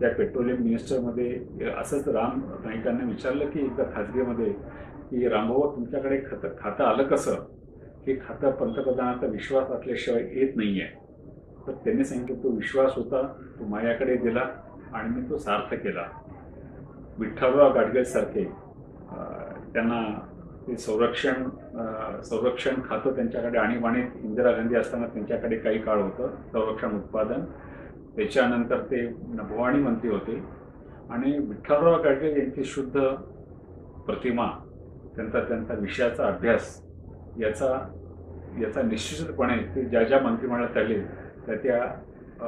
त्या 0.00 0.10
पेट्रोलियम 0.10 0.62
मिनिस्टरमध्ये 0.62 1.66
असंच 1.80 2.08
राम 2.08 2.40
नाईकांना 2.64 3.04
विचारलं 3.04 3.50
की 3.50 3.60
एकदा 3.60 3.82
खाजगीमध्ये 3.94 4.52
की 5.10 5.28
रामभाऊ 5.28 5.76
तुमच्याकडे 5.76 6.18
खातं 6.30 6.48
खातं 6.60 6.84
आलं 6.84 7.02
कसं? 7.02 7.34
हे 8.06 8.14
खातं 8.14 8.50
पंतप्रधानाचा 8.50 9.26
विश्वास 9.26 9.70
असल्याशिवाय 9.70 10.22
येत 10.32 10.56
नाही 10.56 10.80
आहे 10.80 11.01
तर 11.66 11.72
त्यांनी 11.84 12.04
सांगितलं 12.04 12.42
तो 12.42 12.50
विश्वास 12.56 12.92
होता 12.96 13.22
तो 13.58 13.66
माझ्याकडे 13.68 14.16
दिला 14.16 14.44
आणि 14.94 15.08
मी 15.14 15.28
तो 15.30 15.38
सार्थ 15.38 15.74
केला. 15.82 16.04
विठ्ठलराव 17.18 17.72
गाडगेसारखे 17.74 18.44
त्यांना 19.74 20.02
ते 20.66 20.76
संरक्षण 20.76 21.48
संरक्षण 22.24 22.80
खातं 22.88 23.14
त्यांच्याकडे 23.16 23.58
आणीबाणीत 23.58 24.24
इंदिरा 24.24 24.50
गांधी 24.52 24.74
असताना 24.76 25.06
त्यांच्याकडे 25.12 25.56
काही 25.58 25.78
काळ 25.82 26.00
होतं 26.02 26.34
संरक्षण 26.52 26.96
उत्पादन. 26.96 27.44
त्याच्यानंतर 28.16 28.80
ते 28.90 29.06
भवानी 29.32 29.82
मंत्री 29.82 30.10
होते. 30.10 30.42
आणि 31.10 31.38
विठ्ठलराव 31.38 32.02
गाडगे 32.02 32.30
यांची 32.38 32.64
शुद्ध 32.64 33.00
प्रतिमा 34.06 34.46
त्यांचा 35.16 35.40
त्यांचा 35.48 35.74
विषयाचा 35.80 36.26
अभ्यास 36.26 36.80
याचा 37.38 37.66
याचा 38.60 38.82
निश्चितपणे 38.82 39.56
ते 39.74 39.84
ज्या 39.84 40.02
ज्या 40.04 40.20
मंत्रिमंडळात 40.20 40.76
आले 40.76 40.98
तर 41.46 41.56
त्या 41.56 41.84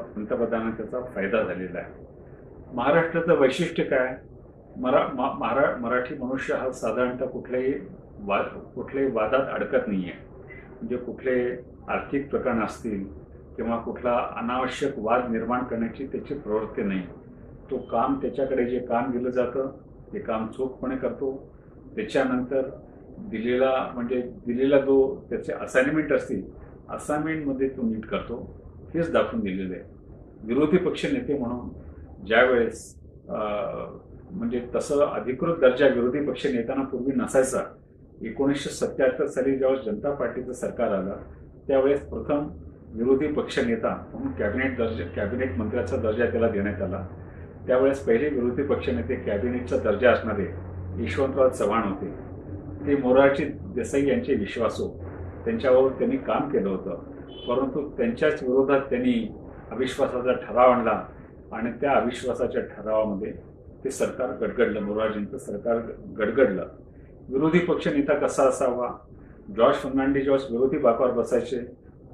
पंतप्रधानांना 0.00 0.70
त्याचा 0.70 1.00
फायदा 1.00 1.42
झालेला 1.42 1.78
आहे. 1.78 2.06
महाराष्ट्राचं 2.72 3.40
वैशिष्ट्य 3.40 3.84
काय? 3.84 4.16
मरा 4.76 5.06
मा- 5.14 5.38
महारा 5.38 5.76
मराठी 5.76 6.14
मनुष्य 6.14 6.54
हा 6.54 6.72
साधारणतः 6.72 7.26
कुठल्याही 7.26 7.74
वाद 8.18 8.44
कुठल्याही 8.74 9.10
वादात 9.10 9.48
अडकत 9.52 9.88
नाही 9.88 10.04
आहे 10.04 10.12
म्हणजे 10.72 10.96
कुठले 10.96 11.54
आर्थिक 11.88 12.30
प्रकरण 12.30 12.62
असतील 12.62 13.04
किंवा 13.56 13.76
कुठला 13.76 14.28
अनावश्यक 14.36 14.92
वाद 14.96 15.30
निर्माण 15.30 15.64
करण्याची 15.64 16.06
त्याची 16.06 16.34
प्रवृत्ती 16.34 16.82
नाही. 16.82 17.02
तो 17.70 17.78
काम 17.78 18.18
त्याच्याकडे 18.22 18.64
जे 18.64 18.78
काम 18.78 19.10
दिलं 19.10 19.30
जातं 19.30 19.72
ते 20.12 20.18
काम 20.18 20.46
चोखपणे 20.46 20.96
करतो. 20.96 21.52
त्याच्यानंतर 21.96 22.62
दिलेला 23.18 23.90
म्हणजे 23.94 24.20
दिलेला 24.46 24.78
जो 24.78 25.26
त्याचे 25.30 25.52
असाइनमेंट 25.52 26.12
असतील 26.12 26.42
असाइनमेंटमध्ये 26.90 27.68
तो 27.68 27.82
नीट 27.82 28.06
करतो. 28.06 28.63
हेच 28.94 29.10
दाखवून 29.12 29.42
दिलेलं 29.42 29.74
आहे. 29.74 29.82
विरोधी 30.46 30.76
पक्ष 30.76 31.04
नेते 31.12 31.38
म्हणून 31.38 32.26
ज्यावेळेस 32.26 32.94
म्हणजे 33.28 34.60
तसं 34.74 35.04
अधिकृत 35.04 35.56
दर्जा 35.60 35.86
विरोधी 35.86 36.20
पक्ष 36.26 36.46
नेत्यांना 36.46 36.84
पूर्वी 36.84 37.12
नसायचा 37.16 37.62
एकोणीसशे 38.26 38.70
सत्याहत्तर 38.70 39.26
साली 39.26 39.56
ज्यावेळेस 39.58 39.84
जनता 39.84 40.10
पार्टीचं 40.14 40.52
सरकार 40.52 40.92
आलं 40.92 41.16
त्यावेळेस 41.68 42.00
प्रथम 42.08 42.48
विरोधी 42.94 43.26
पक्ष 43.32 43.58
नेता 43.58 43.94
म्हणून 44.12 44.32
कॅबिनेट 44.32 44.76
दर्जा 44.78 45.04
कॅबिनेट 45.16 45.56
मंत्र्याचा 45.58 45.96
दर्जा 45.96 46.26
त्याला 46.30 46.48
देण्यात 46.48 46.82
आला. 46.82 47.06
त्यावेळेस 47.66 48.04
पहिले 48.06 48.28
विरोधी 48.28 48.62
पक्षनेते 48.62 49.14
कॅबिनेटचा 49.16 49.76
दर्जा 49.84 50.10
असणारे 50.10 50.44
यशवंतराव 51.04 51.48
चव्हाण 51.48 51.88
होते. 51.88 52.10
ते 52.86 52.96
मोरारजी 52.96 53.44
देसाई 53.74 54.06
यांचे 54.06 54.34
विश्वासू. 54.34 54.88
त्यांच्यावर 55.44 55.92
त्यांनी 55.98 56.16
काम 56.16 56.48
केलं 56.50 56.68
होतं. 56.68 57.02
परंतु 57.48 57.88
त्यांच्याच 57.96 58.42
विरोधात 58.42 58.80
त्यांनी 58.80 59.14
अविश्वासाचा 59.70 60.32
ठराव 60.32 60.70
आणला 60.70 61.02
आणि 61.52 61.70
त्या 61.80 61.92
अविश्वासाच्या 61.92 62.62
ठरावामध्ये 62.62 63.32
ते 63.84 63.90
सरकार 63.90 64.30
गडगडलं 64.40 64.80
मोरारजींचं 64.80 65.38
सरकार 65.38 65.80
गडगडलं. 66.18 66.68
विरोधी 67.28 67.58
पक्ष 67.58 67.88
नेता 67.88 68.14
कसा 68.14 68.44
असावा? 68.48 68.88
जॉर्ज 69.56 69.76
फर्नांडिस 69.76 70.24
ज्यावेळेस 70.24 70.50
विरोधी 70.50 70.78
बापावर 70.78 71.10
बसायचे 71.10 71.58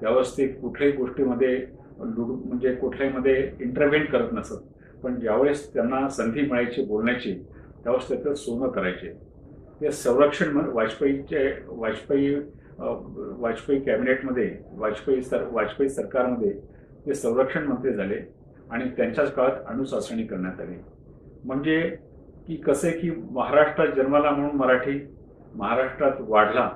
त्यावेळेस 0.00 0.36
ते 0.36 0.46
कुठल्याही 0.48 0.96
गोष्टीमध्ये 0.96 1.66
म्हणजे 1.98 2.74
कुठल्याहीमध्ये 2.74 3.50
इंटरव्हेंट 3.60 4.10
करत 4.10 4.32
नसत. 4.32 4.62
पण 5.02 5.18
ज्यावेळेस 5.20 5.72
त्यांना 5.74 6.08
संधी 6.08 6.40
मिळायची 6.40 6.84
बोलण्याची 6.84 7.32
त्यावेळेस 7.84 8.08
त्याचं 8.08 8.34
सोनं 8.34 8.68
करायचे. 8.70 9.12
ते 9.80 9.90
संरक्षण 9.92 10.56
वाजपेयीचे 10.72 11.52
वाजपेयी 11.66 12.34
वाजपेयी 12.80 13.80
कॅबिनेटमध्ये 13.80 14.50
वाजपेयी 14.78 15.23
सर 15.23 15.43
वाजपेयी 15.52 15.88
सरकारमध्ये 15.90 16.52
ते 17.06 17.14
संरक्षण 17.14 17.66
मंत्री 17.66 17.93
झाले 17.93 18.21
आणि 18.71 18.88
त्यांच्याच 18.97 19.32
काळात 19.34 19.66
अणुचाचणी 19.66 20.23
करण्यात 20.26 20.60
आली. 20.60 20.76
म्हणजे 21.45 21.80
की 22.47 22.56
कसं 22.56 22.88
आहे 22.88 22.99
की 22.99 23.10
महाराष्ट्रात 23.30 23.88
जन्माला 23.97 24.30
म्हणून 24.30 24.56
मराठी 24.56 24.99
महाराष्ट्रात 25.54 26.21
वाढला 26.21 26.69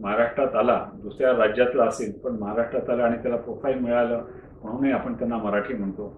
महाराष्ट्रात 0.00 0.54
आला 0.56 0.84
दुसऱ्या 1.02 1.32
राज्यातला 1.36 1.84
असेल 1.84 2.12
पण 2.18 2.36
महाराष्ट्रात 2.38 2.90
आला 2.90 3.04
आणि 3.04 3.16
त्याला 3.22 3.36
प्रोफाईल 3.36 3.78
मिळालं 3.78 4.24
म्हणूनही 4.62 4.92
आपण 4.92 5.14
त्यांना 5.14 5.36
मराठी 5.36 5.74
म्हणतो. 5.74 6.12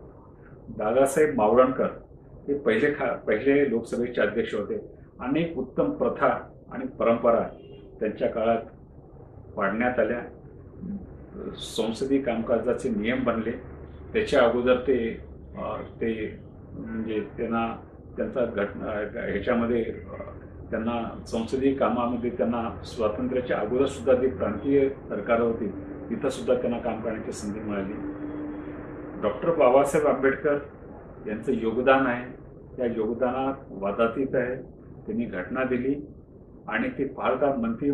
दादासाहेब 0.79 1.35
मावळणकर 1.37 1.89
हे 2.49 2.59
पहिले 2.59 2.93
खा 2.95 3.13
पहिले 3.27 3.69
लोकसभेचे 3.71 4.21
अध्यक्ष 4.21 4.55
होते. 4.55 4.79
अनेक 5.21 5.57
उत्तम 5.59 5.91
प्रथा 5.93 6.29
आणि 6.73 6.87
परंपरा 6.99 7.43
त्यांच्या 8.01 8.29
काळात 8.29 8.63
पाडण्यात 9.57 9.99
आल्या. 9.99 10.21
संसदीय 11.57 12.21
कामकाजाचे 12.23 12.89
नियम 12.89 13.25
बनले. 13.25 13.51
त्याच्या 14.13 14.43
अगोदर 14.43 14.77
ते 14.87 14.97
ते 16.01 16.13
म्हणजे 16.75 17.21
त्यांना 17.37 17.67
त्यांचा 18.17 18.45
घटना 18.45 18.93
ह्याच्यामध्ये 19.21 19.83
त्यांना 20.71 21.25
संसदीय 21.27 21.75
कामामध्ये 21.75 22.31
त्यांना 22.31 22.63
स्वातंत्र्याच्या 22.85 23.59
अगोदर 23.59 23.87
सुद्धा 23.87 24.15
जी 24.15 24.29
प्रांतीय 24.29 24.89
सरकार 25.09 25.41
होती 25.41 25.69
तिथं 26.11 26.29
सुद्धा 26.29 26.55
त्यांना 26.55 26.79
काम 26.79 27.01
करण्याची 27.01 27.33
संधी 27.33 27.61
मिळाली. 27.61 27.93
डॉक्टर 29.23 29.51
बाबासाहेब 29.55 30.07
आंबेडकर 30.07 30.59
यांचं 31.27 31.53
योगदान 31.53 32.07
आहे. 32.07 32.25
त्या 32.77 32.87
योगदानात 32.87 33.73
वादातीत 33.83 34.35
आहे. 34.35 34.55
त्यांनी 35.07 35.25
घटना 35.25 35.65
दिली 35.65 35.95
आणि 36.69 36.89
ते 36.89 37.07
फारदा 37.17 37.55
मंत्री 37.57 37.91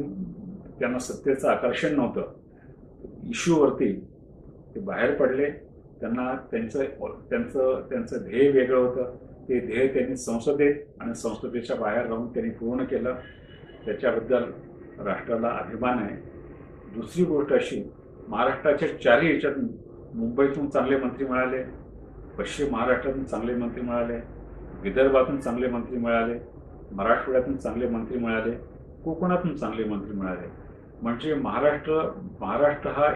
त्यांना 0.79 0.99
सत्तेचं 0.99 1.49
आकर्षण 1.49 1.95
नव्हतं. 1.97 2.33
इश्यूवरती 3.29 3.93
ते 4.75 4.81
बाहेर 4.81 5.15
पडले. 5.15 5.51
त्यांना 6.01 6.35
त्यांचं 6.51 6.85
त्यांचं 7.31 7.87
त्यांचं 7.91 8.17
ध्येय 8.25 8.51
वेगळं 8.51 8.79
होतं. 8.79 9.15
ते 9.49 9.61
ध्येय 9.67 9.89
त्यांनी 9.89 10.17
संसदेत 10.17 10.75
आणि 11.01 11.15
संसदेच्या 11.15 11.77
बाहेर 11.77 12.07
राहून 12.07 12.29
त्यांनी 12.29 12.51
पूर्ण 12.51 12.85
केलं. 12.85 13.15
त्याच्याबद्दल 13.87 14.45
राष्ट्राला 15.05 15.49
अभिमान 15.49 15.99
आहे. 15.99 16.17
दुसरी 16.95 17.25
गोष्ट 17.25 17.53
अशी 17.53 17.83
महाराष्ट्राच्या 18.29 18.89
चारही 19.03 19.35
याच्यातून 19.35 19.67
मुंबईतून 20.15 20.69
चांगले 20.69 20.97
मंत्री 20.97 21.27
मिळाले 21.27 21.62
पश्चिम 22.39 22.73
महाराष्ट्रातून 22.73 23.25
चांगले 23.25 23.55
मंत्री 23.55 23.83
मिळाले 23.83 24.21
विदर्भातून 24.83 25.41
चांगले 25.41 25.69
मंत्री 25.69 25.97
मिळाले 25.97 26.39
मराठवाड्यातून 26.93 27.57
चांगले 27.57 27.89
मंत्री 27.89 28.19
मिळाले 28.19 28.53
कोकणातून 29.05 29.57
चांगले 29.57 29.85
मंत्री 29.85 30.17
मिळाले. 30.17 30.65
म्हणजे 31.02 31.35
महाराष्ट्र 31.35 32.00
महाराष्ट्र 32.40 32.90
हा 32.96 33.06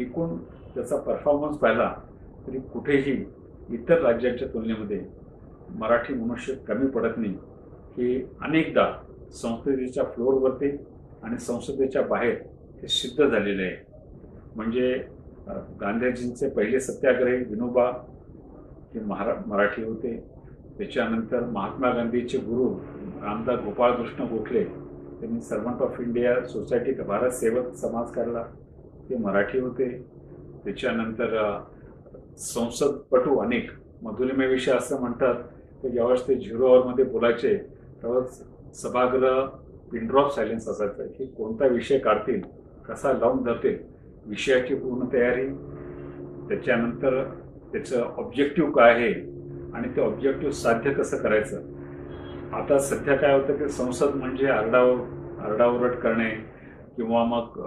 एकूण 0.00 0.36
त्याचा 0.74 0.96
परफॉर्मन्स 0.96 1.56
पाहिला 1.58 1.92
तरी 2.46 2.58
कुठेही 2.72 3.12
इतर 3.74 4.00
राज्यांच्या 4.02 4.48
तुलनेमध्ये 4.48 5.00
मराठी 5.78 6.14
मनुष्य 6.14 6.54
कमी 6.68 6.86
पडत 6.90 7.16
नाही. 7.18 7.34
हे 7.96 8.14
अनेकदा 8.44 8.90
संसदेच्या 9.34 10.04
फ्लोअरवरती 10.14 10.70
आणि 11.22 11.38
संसदेच्या 11.38 12.02
बाहेर 12.02 12.36
हे 12.82 12.88
सिद्ध 12.88 13.24
झालेले 13.24 13.62
आहे. 13.62 13.76
म्हणजे 14.56 14.92
गांधीजींचे 15.80 16.48
पहिले 16.50 16.80
सत्याग्रही 16.80 17.42
विनोबा 17.44 17.90
हे 18.94 19.00
महारा 19.00 19.34
मराठी 19.46 19.82
होते. 19.84 20.16
त्याच्यानंतर 20.78 21.44
महात्मा 21.50 21.90
गांधीचे 21.94 22.38
गुरु 22.38 22.68
रामदास 23.22 23.60
गोपाळकृष्ण 23.64 24.24
गोखले 24.28 24.64
त्यांनी 25.20 25.40
servant 25.40 25.82
of 25.82 26.00
India 26.00 26.46
society 26.46 26.92
Bharat 26.92 27.30
Sevak 27.30 27.74
Samaj 27.74 28.10
काढला. 28.10 28.42
ते 29.10 29.16
मराठी 29.16 29.58
होते. 29.58 30.06
त्याच्यानंतर 30.64 31.62
संसदपटू 32.38 33.36
अनेक 33.38 33.70
मधुलिमेविषयी 34.02 34.74
असं 34.74 35.00
म्हणतात. 35.00 35.34
की 35.82 35.88
ज्यावेळेस 35.88 36.28
ते 36.28 36.34
झिरो 36.34 36.66
ऑवरमध्ये 36.66 37.04
बोलायचे 37.04 37.56
त्यावेळेस 38.00 38.42
सभागृह 38.82 39.44
पिनड्रॉप 39.92 40.34
सायलेन्स 40.34 40.68
असायचं. 40.68 41.06
की 41.06 41.26
कोणता 41.26 41.66
विषय 41.66 41.98
काढतील 41.98 42.40
कसा 42.88 43.12
लावून 43.12 43.42
धरतील 43.42 43.76
विषयाची 44.26 44.74
पूर्ण 44.74 45.12
तयारी. 45.12 45.46
त्याच्यानंतर 46.48 47.22
त्याचं 47.72 48.02
ऑब्जेक्टिव्ह 48.02 48.72
काय 48.72 48.94
आहे 48.94 49.12
आणि 49.74 49.96
ते 49.96 50.00
ऑब्जेक्टिव्ह 50.00 50.54
साध्य 50.54 50.92
कसं 50.92 51.16
करायचं 51.16 51.75
आता 52.56 52.78
सध्या 52.78 53.16
काय 53.16 53.34
होतं 53.34 53.56
की 53.56 53.68
संसद 53.68 54.14
म्हणजे 54.14 54.46
आरडाओ 54.46 54.94
आरडाओरड 55.44 55.94
करणे 55.94 56.28
किंवा 56.96 57.24
मग 57.24 57.58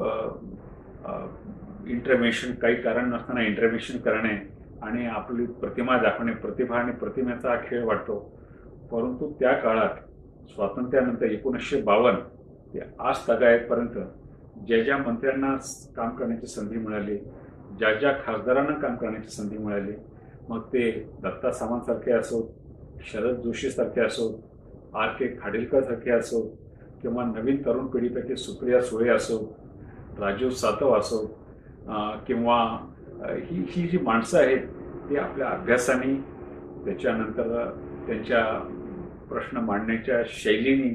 इंटरमेशन 1.87 2.53
काही 2.53 2.75
कारण 2.75 3.09
नसताना 3.13 3.41
इंटरमेशन 3.41 3.97
करणे 3.97 4.35
आणि 4.81 5.05
आपली 5.05 5.45
प्रतिमा 5.45 5.97
दाखवणे 5.97 6.31
प्रतिभा 6.31 6.77
आणि 6.77 6.91
प्रतिमेचा 6.91 7.55
खेळ 7.55 7.83
वाटतो. 7.83 8.19
परंतु 8.91 9.31
त्या 9.39 9.53
काळात 9.53 9.95
स्वातंत्र्यानंतर 10.49 11.25
एकोणीसशे 11.25 11.81
बावन्न 11.81 12.19
ते 12.73 12.79
आज 12.99 13.17
तगायतपर्यंत 13.29 13.97
ज्या 14.67 14.83
ज्या 14.83 14.97
मंत्र्यांना 14.97 15.55
काम 15.95 16.15
करण्याची 16.15 16.47
संधी 16.47 16.77
मिळाली 16.77 17.17
ज्या 17.77 17.93
ज्या 17.93 18.13
खासदारांना 18.25 18.79
काम 18.79 18.95
करण्याची 18.95 19.29
संधी 19.29 19.57
मिळाली 19.57 19.93
मग 20.49 20.61
ते 20.61 20.89
दत्ता 21.23 21.51
सावंतसारखे 21.51 22.11
असोत 22.11 22.49
शरद 23.05 23.39
जोशीसारखे 23.41 24.01
असोत 24.01 24.39
आर 24.95 25.07
के 25.07 25.27
खाडिलकरसारखे 25.41 26.11
असो 26.11 26.41
किंवा 27.01 27.23
नवीन 27.25 27.61
तरुण 27.65 27.85
पिढीपैकी 27.87 28.35
सुप्रिया 28.35 28.81
सुळे 28.81 29.09
असो 29.09 29.37
राजीव 30.19 30.49
सातव 30.49 30.97
असो 30.97 31.25
किंवा 32.27 32.57
ही 33.23 33.63
ही 33.69 33.87
जी 33.87 33.97
माणसं 33.97 34.37
आहेत 34.37 34.67
ती 35.09 35.15
आपल्या 35.17 35.47
अभ्यासाने 35.49 36.13
त्याच्यानंतर 36.85 37.69
त्यांच्या 38.07 38.43
प्रश्न 39.29 39.57
मांडण्याच्या 39.57 40.21
शैलीने 40.27 40.89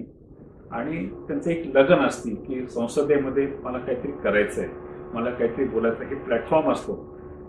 आणि 0.71 1.07
त्यांचं 1.29 1.51
एक 1.51 1.77
लगन 1.77 2.05
असते 2.07 2.31
की 2.31 2.67
संसदेमध्ये 2.67 3.47
मला 3.63 3.79
काहीतरी 3.79 4.13
करायचं 4.25 4.61
आहे 4.63 4.71
मला 5.15 5.31
काहीतरी 5.31 5.65
बोलायचं 5.65 6.05
हे 6.05 6.15
प्लॅटफॉर्म 6.15 6.71
असतो. 6.73 6.95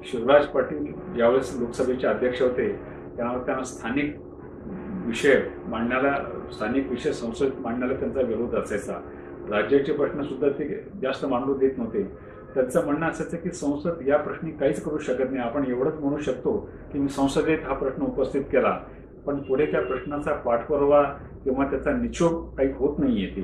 शिवराज 0.04 0.46
पाटील 0.46 0.86
ज्यावेळेस 1.16 1.56
लोकसभेचे 1.60 2.08
अध्यक्ष 2.08 2.42
होते 2.42 2.72
त्यामुळे 3.18 3.46
त्यांना 3.46 3.64
स्थानिक 3.64 4.16
विषय 5.06 5.42
मांडण्याला 5.66 6.18
स्थानिक 6.52 6.90
विषय 6.90 7.12
संसद 7.12 7.50
मांडण्याला 7.60 7.94
त्यांचा 7.94 8.22
विरोध 8.22 8.56
असायचा. 8.56 8.94
राज्याचे 9.50 9.94
प्रश्नसुद्धा 9.94 10.50
ते 10.50 10.84
जास्त 11.02 11.26
मांडू 11.26 11.54
देत 11.54 11.72
नव्हते. 11.78 12.04
त्यांचं 12.54 12.86
म्हणणं 12.86 13.10
असायचं 13.10 13.38
की 13.38 13.52
संसद 13.52 14.08
या 14.08 14.18
प्रश्नी 14.18 14.52
काहीच 14.52 14.84
करू 14.84 14.98
शकत 14.98 15.32
नाही. 15.32 15.38
आपण 15.38 15.66
एवढंच 15.68 15.94
म्हणू 15.94 16.18
शकतो 16.18 16.70
की 16.94 17.00
मी 17.00 17.10
संसदेत 17.10 17.60
हा 17.66 17.74
प्रश्न 17.74 18.04
उपस्थित 18.04 18.42
केला. 18.42 18.80
पण 19.26 19.36
पुढे 19.36 19.66
त्या 19.66 19.82
प्रश्नाचा 19.82 20.34
पाठपुरावा 20.34 21.04
किंवा 21.44 21.66
त्याचा 21.66 21.92
निचोड 21.92 22.58
काही 22.58 22.72
होत 22.72 23.00
नाही 23.00 23.22
येते 23.22 23.42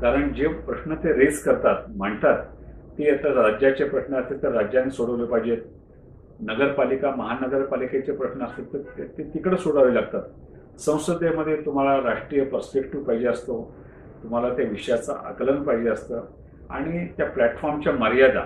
कारण 0.00 0.34
जे 0.34 0.48
प्रश्न 0.48 0.94
ते 0.94 1.12
रेज 1.12 1.38
करतात 1.38 1.76
मांडतात 1.96 2.38
ते 2.98 3.10
आता 3.10 3.42
राज्याचे 3.42 3.84
प्रश्न 3.84 4.14
असतील 4.14 4.42
तर 4.42 4.52
राज्याने 4.52 4.90
सोडवले 4.90 5.24
पाहिजेत. 5.24 5.58
नगरपालिका 6.40 7.10
महानगरपालिकेचे 7.10 8.12
प्रश्न 8.12 8.44
असतील 8.44 8.72
तर 8.72 8.78
ते- 8.78 9.18
ते 9.18 9.22
तिकडे 9.22 9.56
सोडावे 9.56 9.94
लागतात. 9.94 10.22
संसदेमध्ये 10.78 11.56
तुम्हाला 11.56 11.96
राष्ट्रीय 11.96 12.44
पर्स्पेक्टिव्ह 12.44 13.06
पाहिजे 13.06 13.26
असतो. 13.28 13.74
तुम्हाला 14.22 14.48
त्या 14.56 14.66
विषयाचं 14.68 15.12
आकलन 15.24 15.62
पाहिजे 15.62 15.88
असतं. 15.88 16.20
आणि 16.70 17.06
त्या 17.06 17.26
प्लॅटफॉर्मच्या 17.26 17.92
मर्यादा 17.92 18.42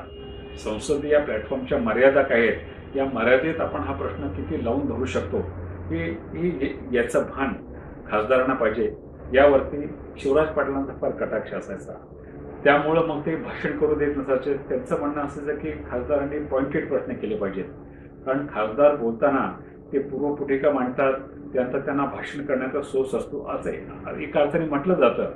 संसद 0.64 1.04
या 1.04 1.20
प्लॅटफॉर्मच्या 1.20 1.78
मर्यादा 1.78 2.22
काय 2.22 2.38
आहेत? 2.38 2.96
या 2.96 3.04
मर्यादेत 3.04 3.60
आपण 3.60 3.80
हा 3.80 3.94
प्रश्न 3.94 4.28
किती 4.28 4.64
लावून 4.64 4.86
धरू 4.86 5.04
शकतो? 5.04 5.36
हे 5.90 6.04
हे 6.34 6.78
याचं 6.92 7.22
भान 7.34 7.48
खासदारांना 8.10 8.54
पाहिजे. 8.54 8.96
यावरती 9.34 9.86
शिवराज 10.16 10.48
पाटलांचा 10.48 10.92
फार 11.00 11.10
कटाक्ष 11.10 11.54
असायचा. 11.54 11.92
त्यामुळं 12.64 13.06
मग 13.06 13.20
ते 13.26 13.36
भाषण 13.36 13.78
करू 13.78 13.94
देत 13.94 14.16
नसायचे. 14.16 14.54
त्यांचं 14.54 15.00
म्हणणं 15.00 15.22
असायचं 15.24 15.54
की 15.54 15.70
खासदारांनी 15.70 16.38
पॉइंटेड 16.38 16.88
प्रश्न 16.88 17.12
केले 17.12 17.36
पाहिजेत. 17.36 17.64
कारण 18.26 18.46
खासदार 18.46 18.96
बोलताना 18.96 19.60
ते 19.92 19.98
पूर्वपुटिका 19.98 20.70
मांडतात 20.72 21.12
त्यानंतर 21.52 21.78
त्यांना 21.78 22.04
भाषण 22.04 22.44
करण्याचा 22.46 22.82
सोस 22.82 23.14
असतो 23.14 23.44
असं 23.50 23.70
एका 24.20 24.40
अर्थाने 24.40 24.66
म्हटलं 24.66 24.94
जातं 24.94 25.32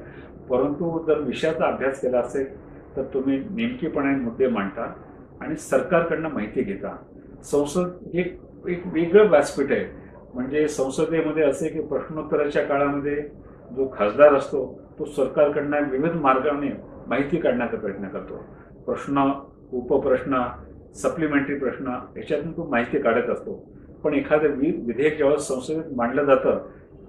परंतु 0.49 0.99
जर 1.07 1.19
विषयाचा 1.19 1.67
अभ्यास 1.67 2.01
केला 2.01 2.19
असेल 2.19 2.47
तर 2.97 3.03
तुम्ही 3.15 3.39
नेमकेपणे 3.51 4.15
मुद्दे 4.17 4.47
मांडता 4.49 4.93
आणि 5.41 5.57
सरकारकडनं 5.57 6.29
माहिती 6.33 6.63
घेता. 6.63 6.97
संसद 7.45 8.11
हे 8.15 8.21
एक 8.69 8.83
वेगळं 8.93 9.29
व्यासपीठ 9.31 9.73
आहे. 9.73 9.85
म्हणजे 10.35 10.67
संसदेमध्ये 10.69 11.45
असे 11.45 11.69
की 11.69 11.81
प्रश्नोत्तराच्या 11.81 12.63
काळामध्ये 12.63 13.17
जो 13.77 13.91
खासदार 13.97 14.35
असतो 14.35 14.65
तो 14.99 15.05
सरकारकडनं 15.05 15.91
विविध 15.91 16.15
मार्गाने 16.21 16.71
माहिती 17.07 17.37
काढण्याचा 17.37 17.77
प्रयत्न 17.77 18.09
करतो. 18.09 18.43
प्रश्न 18.87 19.31
उपप्रश्न 19.73 20.43
सप्लिमेंटरी 20.95 21.59
प्रश्न 21.59 21.99
याच्यातून 22.17 22.53
तो 22.53 22.69
माहिती 22.71 22.99
काढत 22.99 23.31
असतो. 23.31 23.63
पण 24.07 24.15
एखादं 24.15 24.57
वि 24.57 24.71
विधेयक 24.87 25.17
जेव्हा 25.19 25.37
संसदेत 25.37 25.93
मांडलं 25.97 26.25
जातं 26.25 26.59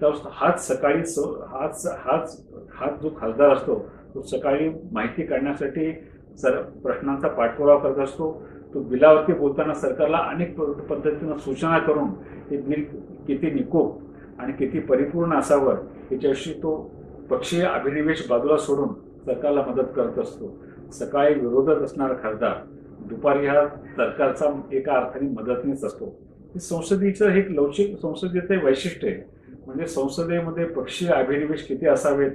तेव्हा 0.01 0.29
हाच 0.33 0.67
सकाळी 0.67 1.03
स 1.05 1.19
हाच 1.49 1.85
हाच 2.05 2.45
हाच 2.75 3.01
जो 3.01 3.09
खासदार 3.19 3.53
असतो 3.53 3.75
तो 4.13 4.21
सकाळी 4.21 4.69
माहिती 4.91 5.25
काढण्यासाठी 5.25 5.91
सर 6.41 6.61
प्रश्नांचा 6.83 7.27
पाठपुरावा 7.27 7.79
करत 7.79 8.03
असतो. 8.03 8.31
तो 8.73 8.79
बिलावरती 8.79 9.33
बोलताना 9.33 9.73
सरकारला 9.73 10.17
अनेक 10.31 10.59
पद्धतीनं 10.59 11.37
सूचना 11.37 11.77
करून 11.79 12.09
हे 12.49 12.57
बिल 12.61 12.83
किती 13.27 13.51
निकोप 13.51 14.41
आणि 14.41 14.53
किती 14.53 14.79
परिपूर्ण 14.79 15.37
असावं 15.39 15.77
याच्याविषयी 16.11 16.53
तो 16.53 16.75
पक्षीय 17.29 17.65
अभिनिवेश 17.65 18.25
बाजूला 18.29 18.57
सोडून 18.57 18.93
सरकारला 19.25 19.61
मदत 19.67 19.93
करत 19.95 20.19
असतो. 20.19 20.55
सकाळी 20.93 21.33
विरोधात 21.33 21.83
असणारा 21.83 22.13
खासदार 22.23 22.53
दुपारी 23.09 23.47
हा 23.47 23.67
सरकारचा 23.67 24.45
एका 24.71 24.93
अर्थाने 24.93 25.29
मदतनीच 25.29 25.83
असतो. 25.85 26.15
संसदेचं 26.59 27.29
हे 27.29 27.39
एक 27.39 27.49
लवचिक 27.51 27.95
संसदेचं 28.01 28.63
वैशिष्ट्य 28.63 29.07
आहे. 29.07 29.21
म्हणजे 29.65 29.87
संसदेमध्ये 29.87 30.65
पक्षीय 30.65 31.09
अभिनिवेश 31.09 31.65
किती 31.67 31.87
असावेत 31.87 32.31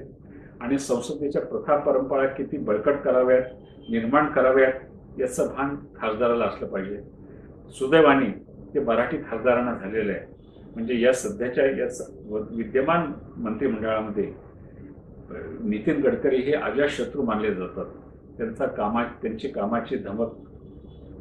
आणि 0.60 0.78
संसदेच्या 0.78 1.42
प्रथा 1.42 1.76
परंपरा 1.76 2.26
किती 2.26 2.58
बळकट 2.58 3.00
कराव्यात 3.04 3.90
निर्माण 3.90 4.26
कराव्यात 4.32 5.20
याचं 5.20 5.48
भान 5.56 5.74
खासदाराला 5.96 6.44
असलं 6.44 6.66
पाहिजे. 6.66 7.00
सुदैवाने 7.78 8.30
ते 8.74 8.80
मराठी 8.80 9.16
खासदारांना 9.30 9.74
झालेलं 9.74 10.12
आहे. 10.12 10.26
म्हणजे 10.74 11.00
या 11.00 11.12
सध्याच्या 11.12 11.64
या 11.78 11.86
विद्यमान 12.50 13.12
मंत्रिमंडळामध्ये 13.42 14.32
नितीन 15.64 16.00
गडकरी 16.02 16.36
हे 16.36 16.52
अजात 16.52 16.88
शत्रू 16.88 17.22
मानले 17.22 17.54
जातात. 17.54 17.86
त्यांचा 18.38 18.66
कामा 18.66 19.04
त्यांची 19.22 19.48
कामाची 19.48 19.96
धमक 19.96 20.32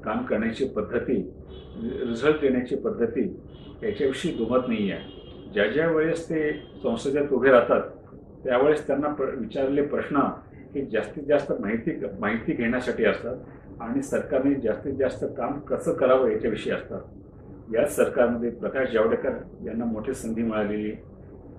काम 0.04 0.24
करण्याची 0.26 0.66
पद्धती 0.66 1.16
रिझल्ट 1.82 2.40
देण्याची 2.42 2.76
पद्धती 2.76 3.24
याच्याविषयी 3.84 4.32
दुमत 4.38 4.68
नाही 4.68 4.92
आहे. 4.92 5.20
ज्या 5.54 5.68
ज्या 5.68 5.88
वेळेस 5.92 6.30
ते 6.30 6.52
संसदेत 6.84 7.32
उभे 7.34 7.52
राहतात 7.52 7.90
त्यावेळेस 8.44 8.86
त्यांना 8.88 9.08
प्र 9.08 9.26
विचारले 9.38 9.82
प्रश्न 9.82 10.18
हे 10.76 10.86
जास्तीत 10.92 11.24
जास्त 11.24 11.52
माहिती 11.60 11.92
माहिती 12.20 12.54
घेण्यासाठी 12.54 13.06
असतात 13.06 13.82
आणि 13.82 14.02
सरकारने 14.02 14.54
जास्तीत 14.56 14.94
जास्त 14.94 15.26
काम 15.38 15.60
कसं 15.60 15.94
करावं 15.94 16.30
याच्याविषयी 16.30 16.72
असतात. 16.74 17.02
याच 17.74 17.96
सरकारमध्ये 17.96 18.50
प्रकाश 18.50 18.92
जावडेकर 18.94 19.34
यांना 19.66 19.86
मोठी 19.86 20.14
संधी 20.14 20.44
मिळालेली 20.44 20.92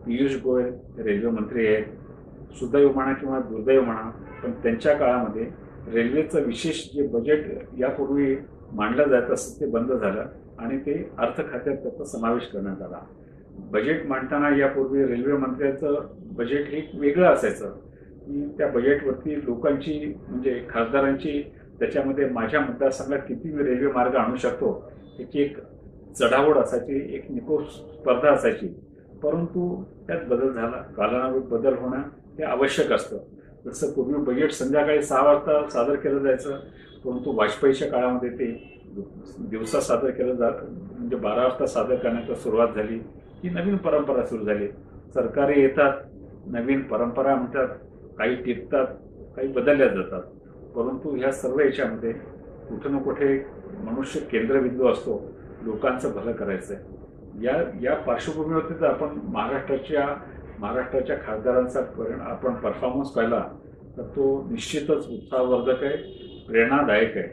पियुष 0.06 0.36
गोयल 0.42 0.72
रेल्वे 0.98 1.30
मंत्री 1.30 1.66
आहेत. 1.66 1.84
सुदैव 2.58 2.92
म्हणा 2.92 3.12
किंवा 3.12 3.38
दुर्दैव 3.40 3.82
म्हणा 3.82 4.10
पण 4.42 4.50
त्यांच्या 4.52 4.94
काळामध्ये 4.94 5.46
रेल्वेचं 5.88 6.42
विशेष 6.42 6.92
जे 6.94 7.06
बजेट 7.06 7.58
यापूर्वी 7.78 8.36
मांडलं 8.72 9.08
जात 9.08 9.30
असतं 9.30 9.60
ते 9.60 9.66
बंद 9.66 9.92
झालं 9.92 10.24
आणि 10.58 10.78
ते 10.78 11.10
अर्थ 11.18 11.52
खात्यात 11.52 11.76
त्याचा 11.76 12.04
समावेश 12.04 12.42
करण्यात 12.42 12.82
आला. 12.82 13.00
बजेट 13.56 14.06
मांडताना 14.06 14.56
यापूर्वी 14.56 15.04
रेल्वे 15.04 15.32
मंत्र्याचं 15.32 16.06
बजेट 16.20 16.68
एक 16.68 16.90
वेगळं 16.94 17.26
असायचं. 17.26 17.70
की 18.26 18.54
त्या 18.58 18.68
बजेटवरती 18.68 19.44
लोकांची 19.44 20.14
म्हणजे 20.28 20.66
खासदारांची 20.70 21.52
त्याच्यामध्ये 21.78 22.28
माझ्या 22.28 22.60
मतदारसंघात 22.60 23.18
किती 23.18 23.52
मी 23.52 23.62
रेल्वे 23.62 23.92
मार्ग 23.92 24.14
आणू 24.14 24.36
शकतो 24.36 24.92
याची 25.18 25.42
एक 25.42 25.56
चढावड 26.14 26.58
असायची 26.58 27.14
एक 27.14 27.30
निकोप 27.30 27.62
स्पर्धा 27.70 28.30
असायची. 28.30 28.68
परंतु 29.22 29.84
त्यात 30.06 30.20
बदल 30.28 30.52
झाला 30.52 30.82
कालानुरूप 30.96 31.48
बदल 31.48 31.74
होणं 31.74 31.98
हे 32.38 32.44
आवश्यक 32.44 32.92
असतं. 32.92 33.18
जसं 33.64 33.92
पूर्वी 33.92 34.22
बजेट 34.24 34.52
संध्याकाळी 34.52 35.02
सहा 35.02 35.22
वाजता 35.22 35.68
सादर 35.70 35.94
केलं 35.94 36.18
जायचं 36.18 36.58
परंतु 37.04 37.32
वाजपेयीच्या 37.36 37.88
काळामध्ये 37.90 38.30
ते 38.30 38.50
दिवसा 39.50 39.80
सादर 39.80 40.10
केलं 40.10 40.34
जात 40.34 40.62
म्हणजे 40.62 41.16
बारा 41.16 41.42
वाजता 41.42 41.66
सादर 41.66 41.94
करण्याची 41.94 42.34
सुरुवात 42.34 42.74
झाली 42.76 42.98
ही 43.44 43.50
नवीन 43.50 43.76
परंपरा 43.76 44.24
सुरू 44.26 44.44
झाली. 44.44 44.66
सरकारी 45.14 45.60
येतात 45.60 45.92
नवीन 46.46 46.82
परंपरा 46.82 47.34
म्हणतात 47.34 47.68
काही 48.18 48.34
टिकतात 48.34 48.86
काही 49.36 49.48
बदलल्या 49.48 49.88
जातात. 49.88 50.22
परंतु 50.74 51.14
ह्या 51.16 51.32
सर्व 51.32 51.60
याच्यामध्ये 51.60 52.12
कुठे 52.68 52.88
ना 52.88 52.98
कुठे 52.98 53.34
मनुष्य 53.84 54.20
केंद्रबिंदू 54.30 54.86
असतो 54.88 55.20
लोकांचं 55.64 56.12
भलं 56.12 56.32
करायचं 56.32 56.74
आहे 56.74 57.44
या 57.44 57.54
या 57.82 57.94
पार्श्वभूमीवरती 57.96 58.74
तर 58.80 58.86
आपण 58.86 59.18
महाराष्ट्राच्या 59.24 60.06
महाराष्ट्राच्या 60.62 61.16
खासदारांचा 61.24 61.80
परिण 61.96 62.20
आपण 62.20 62.54
परफॉर्मन्स 62.62 63.10
पाहिला 63.12 63.40
तर 63.96 64.02
तो 64.16 64.24
निश्चितच 64.50 65.06
उत्साहवर्धक 65.08 65.82
आहे 65.84 65.96
प्रेरणादायक 66.46 67.16
आहे. 67.16 67.28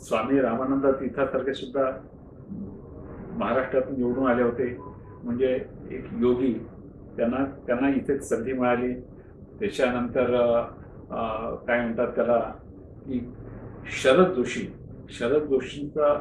स्वामी 0.00 0.40
रामानंद 0.40 0.86
तीर्थासारखे 1.00 1.54
सुद्धा 1.54 1.90
महाराष्ट्रातून 3.38 3.96
निवडून 3.98 4.26
आले 4.30 4.42
होते. 4.42 4.66
म्हणजे 5.24 5.52
एक 5.90 6.04
योगी 6.20 6.52
त्यांना 7.16 7.44
त्यांना 7.66 7.88
इथे 7.96 8.18
संधी 8.20 8.52
मिळाली. 8.52 8.92
त्याच्यानंतर 9.58 10.30
काय 11.66 11.80
म्हणतात 11.80 12.08
त्याला 12.14 12.38
की 13.06 13.20
शरद 14.02 14.32
जोशी 14.34 14.66
शरद 15.18 15.42
जोशींचा 15.48 16.12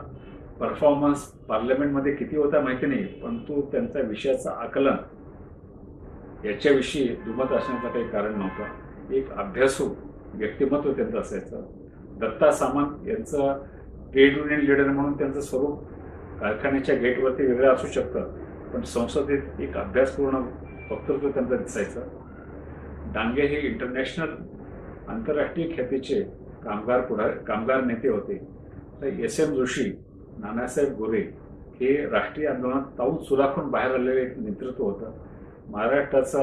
परफॉर्मन्स 0.60 1.24
पार्लमेंटमध्ये 1.48 2.14
किती 2.16 2.38
होता 2.38 2.60
माहिती 2.62 2.86
नाही 2.86 3.04
पण 3.22 3.38
तो 3.48 3.62
त्यांचा 3.72 4.02
विषयाचं 4.08 4.50
आकलन 4.52 4.96
याच्याविषयी 6.46 7.08
दुमत 7.08 7.52
असण्याचं 7.52 7.88
काही 7.88 8.10
कारण 8.10 8.34
नव्हतं. 8.40 9.14
एक 9.14 9.32
अभ्यासू 9.32 9.90
व्यक्तिमत्व 10.34 10.92
त्यांचं 10.92 11.18
असायचं. 11.18 11.66
दत्ता 12.20 12.52
सामंत 12.52 13.08
यांचं 13.08 13.64
ट्रेड 14.12 14.38
युनियन 14.38 14.60
लीडर 14.60 14.88
म्हणून 14.88 15.18
त्यांचं 15.18 15.42
स्वरूप 15.42 15.84
कारखान्याच्या 16.40 16.96
गेटवरती 16.96 17.46
वेगळं 17.46 17.74
असू 17.74 17.88
शकतं. 17.88 18.44
पण 18.74 18.82
संसदेत 18.82 19.42
एक 19.60 19.78
अभ्यासपूर्ण 19.78 20.36
वक्तृत्व 20.92 21.30
त्यांचं 21.30 21.56
दिसायचं. 21.56 22.02
डांगे 23.14 23.42
हे 23.42 23.68
इंटरनॅशनल 23.68 24.28
आंतरराष्ट्रीय 25.08 25.76
ख्यातीचे 25.76 26.24
कामगार 26.64 27.02
पुढा 27.02 27.28
कामगार 27.28 27.84
नेते 27.84 28.10
होते. 28.10 28.48
तर 29.02 29.08
एस 29.08 29.40
एम 29.40 29.54
जोशी 29.54 29.84
नानासाहेब 30.38 30.94
गोरे 30.94 31.22
हे 31.80 32.10
राष्ट्रीय 32.10 32.48
आंदोलनात 32.48 32.98
ताऊन 32.98 33.24
सुलाखून 33.24 33.68
बाहेर 33.68 33.92
आलेलं 33.92 34.22
एक 34.22 34.38
नेतृत्व 34.38 34.84
होतं. 34.84 35.12
महाराष्ट्राचा 35.70 36.42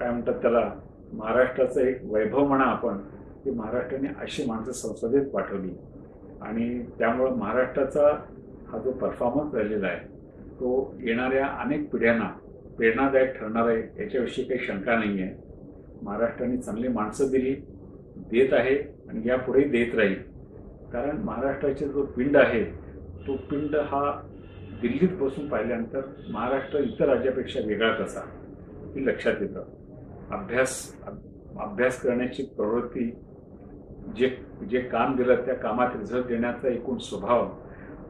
काय 0.00 0.10
म्हणतात 0.10 0.34
त्याला 0.42 0.70
महाराष्ट्राचं 1.12 1.80
एक 1.80 2.00
वैभव 2.12 2.46
म्हणा 2.48 2.64
आपण 2.64 2.98
की 3.44 3.50
महाराष्ट्राने 3.50 4.08
अशी 4.20 4.44
माणसं 4.46 4.72
संसदेत 4.72 5.26
पाठवली. 5.30 5.72
आणि 6.42 6.82
त्यामुळं 6.98 7.36
महाराष्ट्राचा 7.38 8.08
हा 8.68 8.78
जो 8.78 8.90
परफॉर्मन्स 8.90 9.54
राहिलेला 9.54 9.86
आहे 9.86 10.06
तो 10.60 10.72
येणाऱ्या 11.00 11.46
अनेक 11.62 11.88
पिढ्यांना 11.90 12.28
प्रेरणादायक 12.76 13.36
ठरणार 13.38 13.68
आहे 13.68 13.82
याच्याविषयी 13.98 14.44
काही 14.44 14.66
शंका 14.66 14.96
नाही 14.98 15.22
आहे. 15.22 15.34
महाराष्ट्राने 16.02 16.56
चांगली 16.56 16.88
माणसं 16.88 17.30
दिली 17.30 17.54
देत 18.30 18.52
आहे 18.52 18.76
आणि 19.08 19.28
यापुढेही 19.28 19.68
देत 19.70 19.94
राहील. 19.94 20.14
कारण 20.92 21.22
महाराष्ट्राचा 21.24 21.86
जो 21.86 22.04
पिंड 22.16 22.36
आहे 22.36 22.64
तो 23.26 23.36
पिंड 23.50 23.76
हा 23.90 24.10
दिल्लीत 24.82 25.16
बसून 25.20 25.48
पाहिल्यानंतर 25.48 26.00
महाराष्ट्र 26.30 26.78
इतर 26.78 27.08
राज्यापेक्षा 27.08 27.60
वेगळा 27.66 27.92
कसा 27.94 28.20
हे 28.94 29.04
लक्षात 29.06 29.40
येतं. 29.40 29.64
अभ्यास 30.30 30.72
अभ्यास 31.60 32.00
करण्याची 32.02 32.42
प्रवृत्ती 32.56 33.10
जे 34.16 34.28
जे 34.70 34.80
काम 34.80 35.16
दिलं 35.16 35.44
त्या 35.46 35.54
कामात 35.54 35.96
रिझल्ट 35.96 36.26
देण्याचा 36.26 36.68
एकूण 36.68 36.98
स्वभाव 36.98 37.48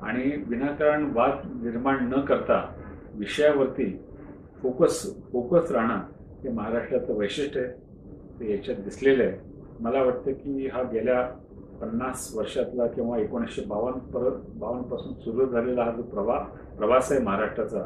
आणि 0.06 0.30
विनाकारण 0.48 1.10
वाद 1.14 1.46
निर्माण 1.62 2.08
न 2.08 2.20
करता 2.20 2.60
विषयावरती 3.14 3.86
फोकस 4.62 5.02
फोकस 5.32 5.70
राहणं 5.72 6.00
हे 6.42 6.50
महाराष्ट्राचं 6.52 7.14
वैशिष्ट्य 7.14 7.60
आहे 7.60 8.40
ते 8.40 8.52
याच्यात 8.52 8.78
दिसलेलं 8.84 9.24
आहे. 9.24 9.36
मला 9.80 10.02
वाटतं 10.02 10.32
की 10.32 10.66
हा 10.72 10.82
गेल्या 10.82 11.22
पन्नास 11.82 12.34
वर्षातला 12.34 12.86
किंवा 12.86 13.18
एकोणीसशे 13.18 13.62
बावन्न 13.64 13.98
परत 13.98 14.32
बावन्नपासून 14.54 15.14
सुरू 15.14 15.46
झालेला 15.46 15.84
हा 15.84 15.90
जो 15.90 16.02
प्रवा 16.02 16.38
प्रवास 16.78 17.12
आहे 17.12 17.20
महाराष्ट्राचा 17.20 17.82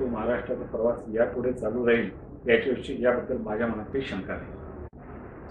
तो 0.00 0.06
महाराष्ट्राचा 0.06 0.64
प्रवास 0.64 0.96
यापुढे 1.14 1.52
चालू 1.52 1.86
राहील 1.86 2.10
याच्याविषयी 2.48 3.04
याबद्दल 3.04 3.36
माझ्या 3.36 3.66
मनात 3.66 3.84
काही 3.84 4.04
शंका 4.04 4.36
नाही. 4.36 4.52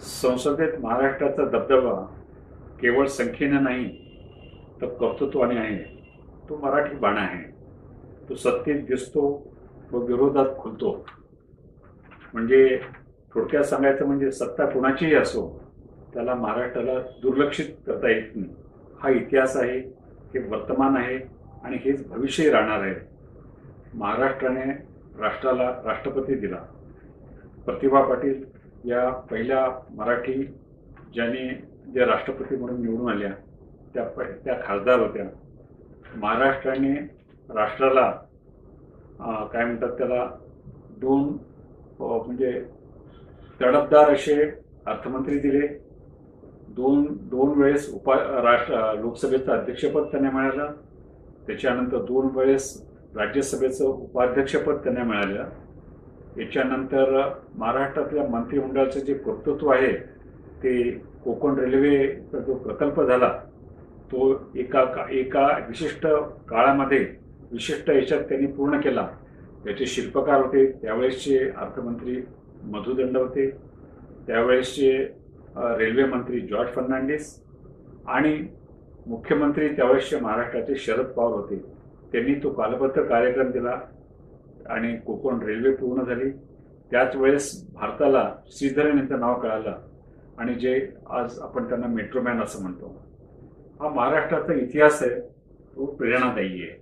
संसदेत 0.02 0.80
महाराष्ट्राचा 0.80 1.46
दबदबा 1.46 2.06
केवळ 2.82 3.06
संख्येनं 3.06 3.64
नाही 3.64 3.86
तर 4.82 4.88
कर्तृत्वाने 4.88 5.58
आहे. 5.58 5.84
तो 6.50 6.58
मराठी 6.58 6.96
बाणा 6.96 7.22
आहे. 7.22 7.52
तो 8.30 8.36
सत्तेत 8.36 8.86
दिसतो 8.86 9.52
व 9.92 9.98
विरोधात 9.98 10.46
खुलतो. 10.58 11.06
म्हणजे 12.34 12.80
थोडक्यात 13.34 13.64
सांगायचं 13.64 14.06
म्हणजे 14.06 14.32
सत्ता 14.32 14.66
कोणाचीही 14.66 15.16
असो 15.16 15.67
त्याला 16.14 16.36
महाराष्ट्राला 16.36 17.00
दुर्लक्षित 17.00 17.66
करता 17.88 18.10
येत 18.10 18.36
नाही. 18.36 18.50
हा 19.00 19.10
इतिहास 19.10 19.58
आहे 19.58 19.80
हे 20.34 20.48
वर्तमान 20.48 20.98
आहे 20.98 21.20
आणि 21.64 21.78
हेच 21.78 22.08
भविष्यही 22.08 22.50
राहणार 22.50 22.82
आहे. 22.82 22.96
महाराष्ट्राने 23.94 24.72
राष्ट्राला 25.20 25.82
राष्ट्रपती 25.86 26.36
दिला. 26.36 26.66
प्रतिभा 27.66 28.02
पाटील 28.02 28.46
या 28.86 29.10
पहिल्या 29.10 29.68
मराठी 29.90 30.34
ज्यांनी 31.14 31.50
ज्या 31.94 32.06
राष्ट्रपती 32.06 32.56
म्हणून 32.56 32.86
निवडून 32.86 33.12
आल्या 33.12 33.32
त्या 33.94 34.04
प- 34.04 34.22
त्या 34.22 34.60
खासदार 34.66 35.00
होत्या. 35.00 35.26
महाराष्ट्राने 36.16 36.94
राष्ट्राला 37.50 38.12
काय 39.54 39.66
म्हणतात 39.66 39.98
त्याला 39.98 40.32
दोन 40.98 41.38
म्हणजे 42.00 42.66
तडफदार 43.62 44.14
असे 44.14 44.50
अर्थमंत्री 44.86 45.40
दिले. 45.40 45.87
दोन 46.78 47.08
दोन 47.22 47.62
वेळेस 47.62 47.94
उपा 47.94 48.16
राष्ट्र 48.16 49.02
लोकसभेचं 49.02 49.52
अध्यक्षपद 49.52 50.04
त्यांना 50.04 50.32
मिळालं. 50.32 50.72
त्याच्यानंतर 51.48 51.98
दोन 51.98 52.28
वेळेस 52.36 52.88
राज्यसभेचं 53.16 53.86
उपाध्यक्षपद 53.86 54.76
त्यांना 54.76 55.04
मिळालं. 55.04 55.46
याच्यानंतर 56.38 57.34
महाराष्ट्रातल्या 57.56 58.28
मंत्रिमंडळाचं 58.28 59.00
जे 59.00 59.14
कर्तृत्व 59.14 59.70
आहे 59.70 59.94
ते 60.64 60.92
कोकण 61.24 61.60
रेल्वेचा 61.60 62.40
जो 62.40 62.54
प्रकल्प 62.54 63.02
झाला 63.02 63.30
तो 64.12 64.52
एका 64.56 64.84
का- 64.84 65.10
एका 65.10 65.48
विशिष्ट 65.68 66.08
काळामध्ये 66.50 67.16
विशिष्ट 67.52 67.90
याच्यात 67.90 68.22
त्यांनी 68.22 68.48
पूर्ण 68.48 68.80
केला. 68.80 69.08
त्याचे 69.64 69.86
शिल्पकार 69.86 70.42
होते 70.42 70.72
त्यावेळेसचे 70.72 71.38
अर्थमंत्री 71.38 72.22
मधुदंड 72.64 73.18
होते 73.18 73.50
त्यावेळेसचे 74.28 75.17
रेल्वे 75.78 76.06
मंत्री 76.06 76.40
जॉर्ज 76.48 76.70
फर्नांडिस 76.74 77.36
आणि 78.08 78.38
मुख्यमंत्री 79.08 79.68
त्यावेळेसचे 79.76 80.20
महाराष्ट्राचे 80.20 80.76
शरद 80.76 81.06
पवार 81.06 81.32
होते. 81.32 81.56
त्यांनी 82.12 82.34
तो 82.36 82.50
कालबद्ध 82.50 83.02
कार्यक्रम 83.02 83.52
दिला 83.52 83.80
आणि 84.70 84.96
कोकण 84.98 85.42
रेल्वे 85.44 85.72
पूर्ण 85.76 86.04
झाली. 86.04 86.30
त्याच 86.92 87.16
वेळेस 87.16 87.52
भारताला 87.74 88.32
श्रीधरन 88.50 88.98
यांचं 88.98 89.20
नाव 89.20 89.40
कळालं 89.40 89.80
आणि 90.38 90.54
जे 90.56 90.80
आज 91.10 91.40
आपण 91.40 91.68
त्यांना 91.68 91.88
मेट्रोमॅन 91.88 92.42
असं 92.42 92.62
म्हणतो. 92.62 92.96
हा 93.82 93.90
महाराष्ट्राचा 93.90 94.54
इतिहास 94.54 95.02
आहे 95.04 95.20
तो 95.20 95.86
प्रेरणादायी 95.86 96.62
आहे. 96.64 96.78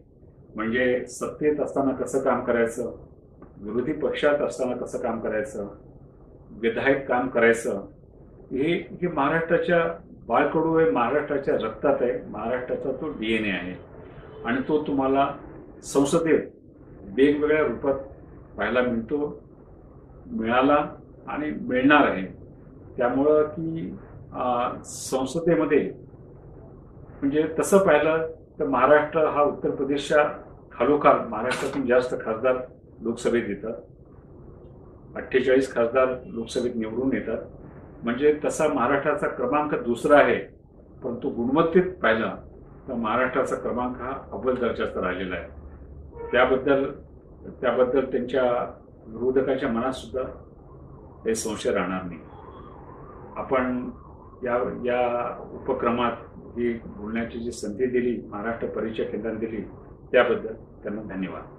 म्हणजे 0.56 1.06
सत्तेत 1.10 1.60
असताना 1.60 1.92
कसं 1.92 2.20
काम 2.24 2.44
करायचं 2.44 2.96
विरोधी 3.62 3.94
पक्षात 3.94 4.42
असताना 4.42 4.76
कसं 4.76 5.00
काम 5.00 5.20
करायचं 5.20 5.68
विधायक 6.62 7.08
काम 7.08 7.28
करायचं 7.28 7.86
हे 8.52 8.74
हे 9.02 9.08
महाराष्ट्राच्या 9.08 9.80
बाळकडू 10.28 10.76
आहे 10.78 10.90
महाराष्ट्राच्या 10.92 11.56
रक्तात 11.62 12.02
आहे. 12.02 12.14
महाराष्ट्राचा 12.32 12.92
तो 13.02 13.10
डीएनए 13.20 13.52
आहे. 13.52 13.74
आणि 14.46 14.62
तो 14.68 14.82
तुम्हाला 14.88 15.28
संसदेत 15.84 16.48
वेगवेगळ्या 17.18 17.64
रूपात 17.68 18.00
पाहायला 18.58 18.82
मिळतो 18.82 19.18
मिळाला 20.32 20.78
आणि 21.28 21.52
मिळणार 21.68 22.08
आहे. 22.10 22.26
त्यामुळं 22.98 23.44
की 23.50 23.90
संसदेमध्ये 24.86 25.80
म्हणजे 27.22 27.44
तसं 27.60 27.86
पाहिलं 27.86 28.28
तर 28.60 28.68
महाराष्ट्र 28.68 29.26
हा 29.26 29.42
उत्तर 29.44 29.70
प्रदेशच्या 29.76 30.24
खालोखाल 30.72 31.20
महाराष्ट्रातून 31.30 31.86
जास्त 31.88 32.16
खासदार 32.22 32.56
लोकसभेत 33.04 33.50
येतात. 33.50 33.74
अठ्ठेचाळीस 35.16 35.74
खासदार 35.74 36.16
लोकसभेत 36.26 36.76
निवडून 36.76 37.14
येतात. 37.14 37.38
म्हणजे 38.06 38.40
तसा 38.46 38.68
महाराष्ट्राचा 38.68 39.28
क्रमांक 39.28 39.74
दुसरा 39.76 40.18
आहे 40.18 40.36
परंतु 41.04 41.30
गुणवत्तेत 41.30 41.92
पाहिला 42.04 42.36
तर 42.88 42.94
महाराष्ट्राचा 42.94 43.56
क्रमांक 43.56 44.02
हा 44.02 44.12
अव्वल 44.32 44.56
दर्जाचा 44.56 45.02
राहिलेला 45.02 45.36
आहे. 45.36 46.30
त्याबद्दल 46.32 46.86
त्याबद्दल 47.62 48.06
त्यांच्या 48.06 48.44
विरोधकाच्या 49.08 49.70
मनात 49.70 49.92
सुद्धा 49.92 50.24
हे 51.26 51.36
संशय 51.36 51.72
राहणार 51.72 52.04
नाही. 52.04 52.20
आपण 53.38 53.90
या 54.44 54.54
या 54.86 55.02
उपक्रमात 55.54 56.12
ही 56.58 56.74
बोलण्याची 56.86 57.40
जी 57.40 57.52
संधी 57.52 57.86
दिली 57.86 58.18
महाराष्ट्र 58.30 58.68
परिचय 58.68 59.04
केंद्राने 59.04 59.40
दिली 59.40 59.62
त्याबद्दल 60.12 60.54
त्यांना 60.84 61.02
धन्यवाद. 61.02 61.55